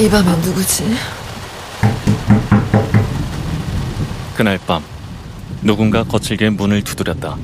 [0.03, 0.83] 이 밤엔 누구지?
[4.35, 4.83] 그날 밤
[5.61, 7.37] 누군가 거칠게 문을 두드렸다.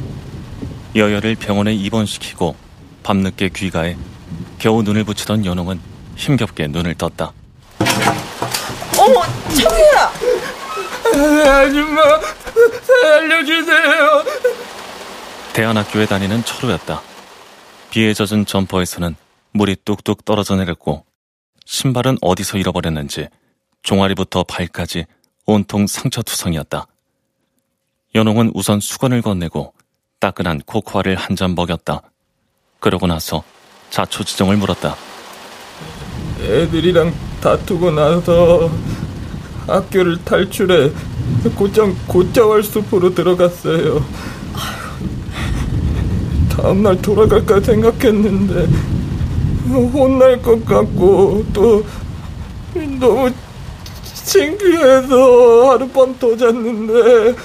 [0.93, 2.57] 여여를 병원에 입원시키고
[3.03, 3.95] 밤늦게 귀가해
[4.57, 5.79] 겨우 눈을 붙이던 연홍은
[6.17, 7.31] 힘겹게 눈을 떴다.
[8.97, 9.23] 어머,
[9.55, 10.11] 청이야!
[11.61, 12.01] 아줌마,
[12.83, 14.23] 살려주세요.
[15.53, 17.01] 대안학교에 다니는 철우였다.
[17.89, 19.15] 비에 젖은 점퍼에서는
[19.53, 21.05] 물이 뚝뚝 떨어져 내렸고
[21.73, 23.27] 신발은 어디서 잃어버렸는지
[23.83, 25.05] 종아리부터 발까지
[25.45, 26.87] 온통 상처투성이었다.
[28.15, 29.73] 연홍은 우선 수건을 건네고
[30.19, 32.01] 따끈한 코코아를 한 잔 먹였다.
[32.79, 33.43] 그러고 나서
[33.91, 34.95] 자초지정을 물었다.
[36.41, 38.71] 애들이랑 다투고 나서
[39.67, 40.89] 학교를 탈출해
[41.55, 44.03] 곧장 고자월 숲으로 들어갔어요.
[46.49, 48.98] 다음날 돌아갈까 생각했는데
[49.69, 51.85] 혼날 것 같고 또
[52.99, 53.31] 너무
[54.25, 57.35] 창피해서 하룻밤 더 잤는데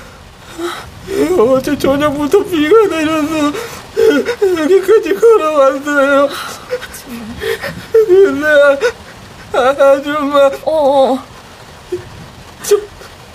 [1.39, 3.53] 어제 저녁부터 비가 내려서
[4.59, 6.29] 여기까지 걸어왔어요.
[8.07, 8.47] 근데
[9.53, 11.19] 아줌마 어,
[12.63, 12.77] 저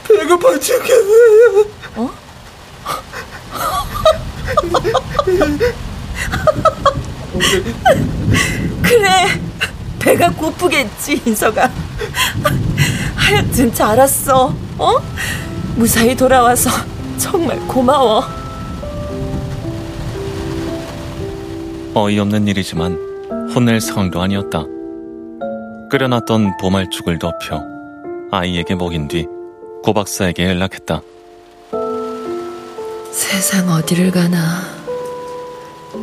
[0.08, 1.66] 배고파 죽겠어요.
[1.96, 2.10] 어?
[8.82, 9.28] 그래
[10.00, 11.70] 배가 고프겠지 인서가
[13.16, 14.96] 하여튼 잘았어 어?
[15.76, 16.70] 무사히 돌아와서
[17.18, 18.24] 정말 고마워
[21.94, 22.98] 어이없는 일이지만
[23.54, 24.64] 혼낼 상황도 아니었다.
[25.90, 27.64] 끓여놨던 보말죽을 덮여
[28.32, 29.26] 아이에게 먹인 뒤
[29.84, 31.02] 고박사에게 연락했다.
[33.12, 34.62] 세상 어디를 가나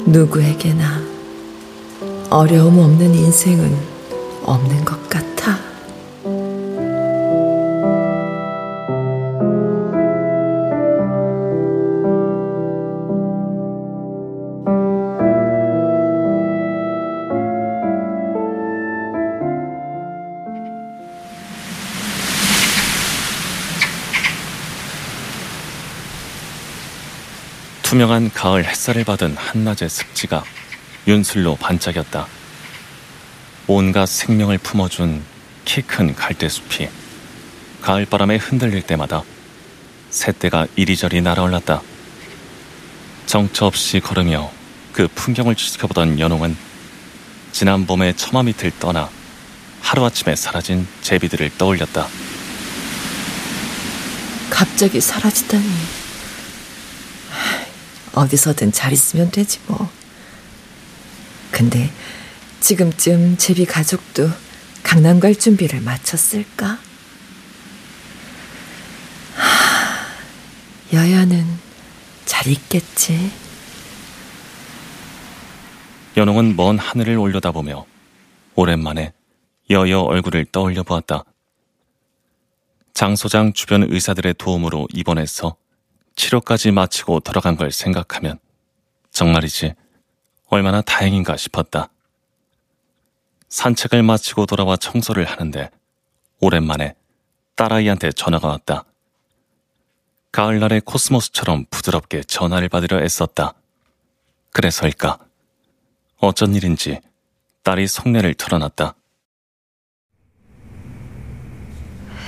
[0.07, 1.01] 누구에게나
[2.31, 3.77] 어려움 없는 인생은
[4.45, 5.27] 없는 것 같아.
[27.83, 30.43] 투명한 가을 햇살을 받은 한낮의 습지가
[31.07, 32.26] 윤슬로 반짝였다.
[33.68, 35.22] 온갖 생명을 품어준
[35.64, 36.88] 키 큰 갈대숲이
[37.82, 39.22] 가을바람에 흔들릴 때마다
[40.11, 41.82] 새떼가 이리저리 날아올랐다.
[43.26, 44.50] 정처 없이 걸으며
[44.92, 46.57] 그 풍경을 지켜보던 연홍은
[47.52, 49.09] 지난 봄의 처마 밑을 떠나
[49.82, 52.07] 하루아침에 사라진 제비들을 떠올렸다.
[54.50, 55.64] 갑자기 사라지다니.
[58.14, 59.90] 어디서든 잘 있으면 되지 뭐.
[61.57, 61.90] 근데
[62.61, 64.28] 지금쯤 제비 가족도
[64.82, 66.78] 강남 갈 준비를 마쳤을까?
[69.36, 71.46] 하, 여야는
[72.26, 73.30] 잘 있겠지.
[76.18, 77.86] 연홍은 먼 하늘을 올려다보며
[78.54, 79.14] 오랜만에
[79.70, 81.24] 여여 얼굴을 떠올려 보았다.
[82.92, 85.57] 장 소장 주변 의사들의 도움으로 입원해서
[86.16, 88.38] 치료까지 마치고 돌아간 걸 생각하면
[89.11, 89.72] 정말이지
[90.57, 91.90] 얼마나 다행인가 싶었다.
[93.50, 95.70] 산책을 마치고 돌아와 청소를 하는데
[96.40, 96.94] 오랜만에
[97.57, 98.84] 딸아이한테 전화가 왔다.
[100.32, 103.52] 가을날의 코스모스처럼 부드럽게 전화를 받으려 애썼다.
[104.52, 105.18] 그래서일까?
[106.18, 107.00] 어쩐 일인지
[107.62, 108.94] 딸이 속내를 털어놨다.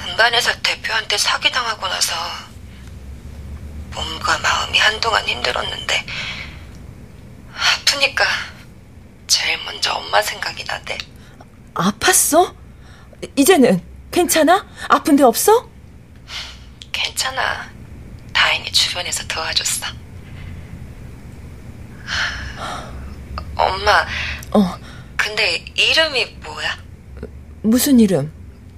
[0.07, 2.15] 은간에서 대표한테 사기당하고 나서
[3.95, 6.07] 몸과 마음이 한동안 힘들었는데
[7.59, 8.25] 아프니까
[9.27, 10.97] 제일 먼저 엄마 생각이 나대.
[11.75, 12.55] 아팠어?
[13.37, 14.67] 이제는 괜찮아?
[14.89, 15.69] 아픈 데 없어?
[16.93, 17.69] 괜찮아.
[18.33, 19.87] 다행히 주변에서 도와줬어.
[23.57, 24.07] 엄마.
[24.53, 24.79] 어.
[25.17, 26.79] 근데 이름이 뭐야?
[27.63, 28.33] 무슨 이름?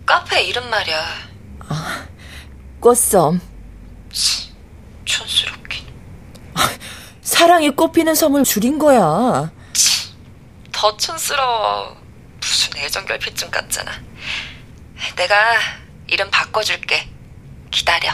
[0.06, 1.06] 카페 이름 말이야.
[1.68, 2.06] 아,
[2.80, 3.40] 꽃섬.
[5.04, 5.86] 촌스럽긴.
[7.30, 9.52] 사랑이 꽃피는 섬을 줄인 거야.
[10.72, 11.96] 더 촌스러워.
[12.40, 13.92] 무슨 애정 결핍증 같잖아.
[15.14, 15.36] 내가
[16.08, 17.08] 이름 바꿔줄게.
[17.70, 18.10] 기다려.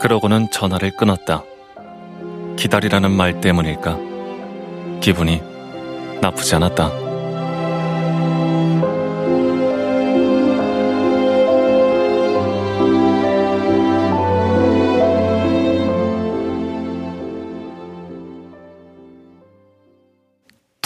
[0.00, 1.42] 그러고는 전화를 끊었다.
[2.56, 3.98] 기다리라는 말 때문일까?
[5.00, 5.42] 기분이
[6.20, 7.07] 나쁘지 않았다.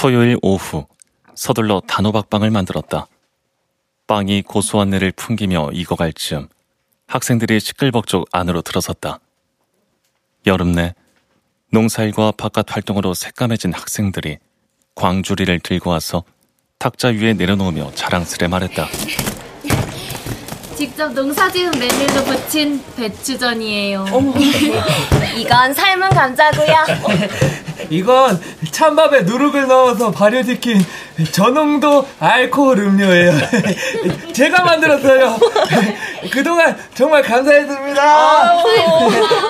[0.03, 0.84] 토요일 오후
[1.36, 3.07] 서둘러 단호박빵을 만들었다.
[4.09, 6.48] 빵이 고소한 내를 풍기며 익어갈 즈음
[7.07, 9.20] 학생들이 시끌벅적 안으로 들어섰다.
[10.44, 10.96] 여름 내
[11.70, 14.38] 농사일과 바깥 활동으로 새까매진 학생들이
[14.96, 16.24] 광주리를 들고 와서
[16.78, 18.88] 탁자 위에 내려놓으며 자랑스레 말했다.
[20.74, 24.05] 직접 농사지은 메밀로 부친 배추전이에요.
[25.38, 26.74] 이건 삶은 감자고요.
[27.93, 28.40] 이건
[28.70, 30.80] 찬밥에 누룩을 넣어서 발효시킨
[31.30, 33.32] 저농도 알코올 음료예요.
[34.32, 35.36] 제가 만들었어요.
[36.32, 38.03] 그동안 정말 감사했습니다.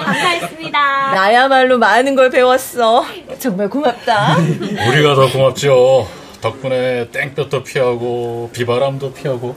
[0.04, 1.14] 감사했습니다.
[1.14, 3.04] 나야말로 많은 걸 배웠어.
[3.38, 4.36] 정말 고맙다.
[4.88, 6.08] 우리가 더 고맙죠.
[6.40, 9.56] 덕분에 땡볕도 피하고 비바람도 피하고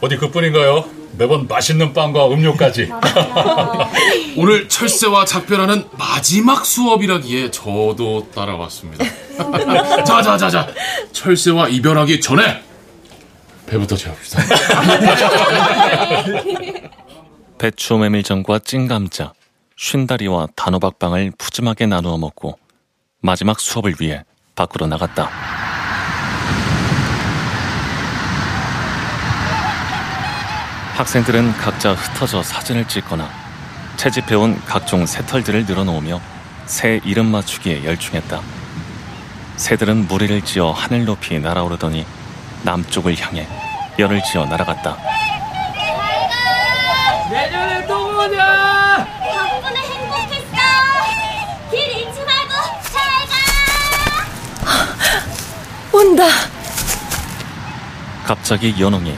[0.00, 0.84] 어디 그뿐인가요?
[1.18, 2.90] 매번 맛있는 빵과 음료까지.
[4.36, 9.04] 오늘 철새와 작별하는 마지막 수업이라기에 저도 따라왔습니다.
[10.04, 10.68] 자자자자
[11.12, 12.62] 철새와 이별하기 전에
[13.66, 14.42] 배부터 채웁시다.
[17.58, 19.32] 배추 메밀전과 찐감자,
[19.76, 22.58] 쉰다리와 단호박빵을 푸짐하게 나누어 먹고
[23.20, 24.22] 마지막 수업을 위해
[24.54, 25.30] 밖으로 나갔다.
[30.96, 33.28] 학생들은 각자 흩어져 사진을 찍거나
[33.96, 36.22] 채집해온 각종 새털들을 늘어놓으며
[36.64, 38.40] 새 이름 맞추기에 열중했다.
[39.56, 42.06] 새들은 무리를 지어 하늘 높이 날아오르더니
[42.62, 43.46] 남쪽을 향해
[43.98, 44.96] 열을 지어 날아갔다.
[47.30, 49.06] 내년에 또 보자.
[49.34, 50.56] 덕분에 행복했어.
[51.70, 52.54] 길 잃지 말고
[52.90, 53.02] 잘
[54.64, 55.92] 가.
[55.92, 56.24] 온다.
[58.24, 59.14] 갑자기 연홍이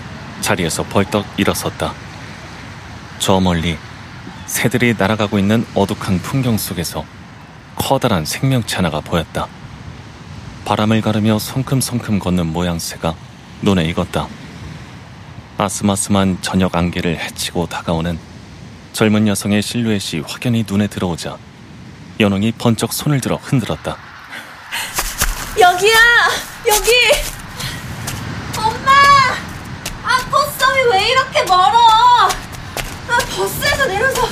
[0.48, 1.92] 자리에서 벌떡 일어섰다.
[3.18, 3.76] 저 멀리
[4.46, 7.04] 새들이 날아가고 있는 어둑한 풍경 속에서
[7.76, 9.46] 커다란 생명체 하나가 보였다.
[10.64, 13.14] 바람을 가르며 성큼성큼 걷는 모양새가
[13.60, 14.26] 눈에 익었다.
[15.58, 18.18] 아스마스만 저녁 안개를 헤치고 다가오는
[18.94, 21.36] 젊은 여성의 실루엣이 확연히 눈에 들어오자
[22.20, 23.98] 연홍이 번쩍 손을 들어 흔들었다.
[25.60, 25.98] 여기야!
[26.68, 26.90] 여기!
[28.56, 28.98] 엄마!
[30.08, 30.18] 아,
[30.78, 31.76] 꽃섬이 왜 이렇게 멀어?
[33.08, 34.22] 아, 버스에서 내려서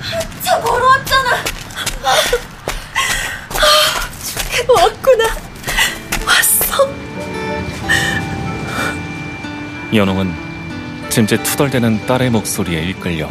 [0.00, 1.30] 한참 걸어왔잖아.
[3.54, 5.24] 아, 왔구나.
[6.26, 6.88] 왔어.
[9.94, 10.34] 연홍은
[11.08, 13.26] 짐짓 투덜대는 딸의 목소리에 이끌려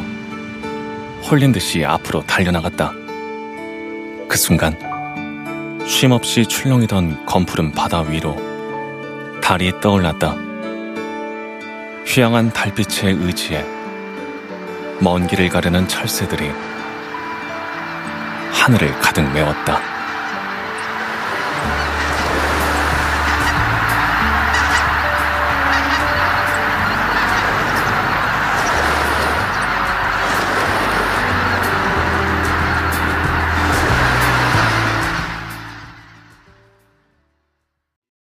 [1.30, 2.92] 홀린 듯이 앞으로 달려나갔다.
[4.28, 4.78] 그 순간
[5.86, 8.36] 쉼없이 출렁이던 검푸른 바다 위로
[9.42, 10.47] 달이 떠올랐다.
[12.08, 13.66] 휘황한 달빛의 의지에
[15.02, 16.50] 먼 길을 가르는 철새들이
[18.54, 19.97] 하늘을 가득 메웠다.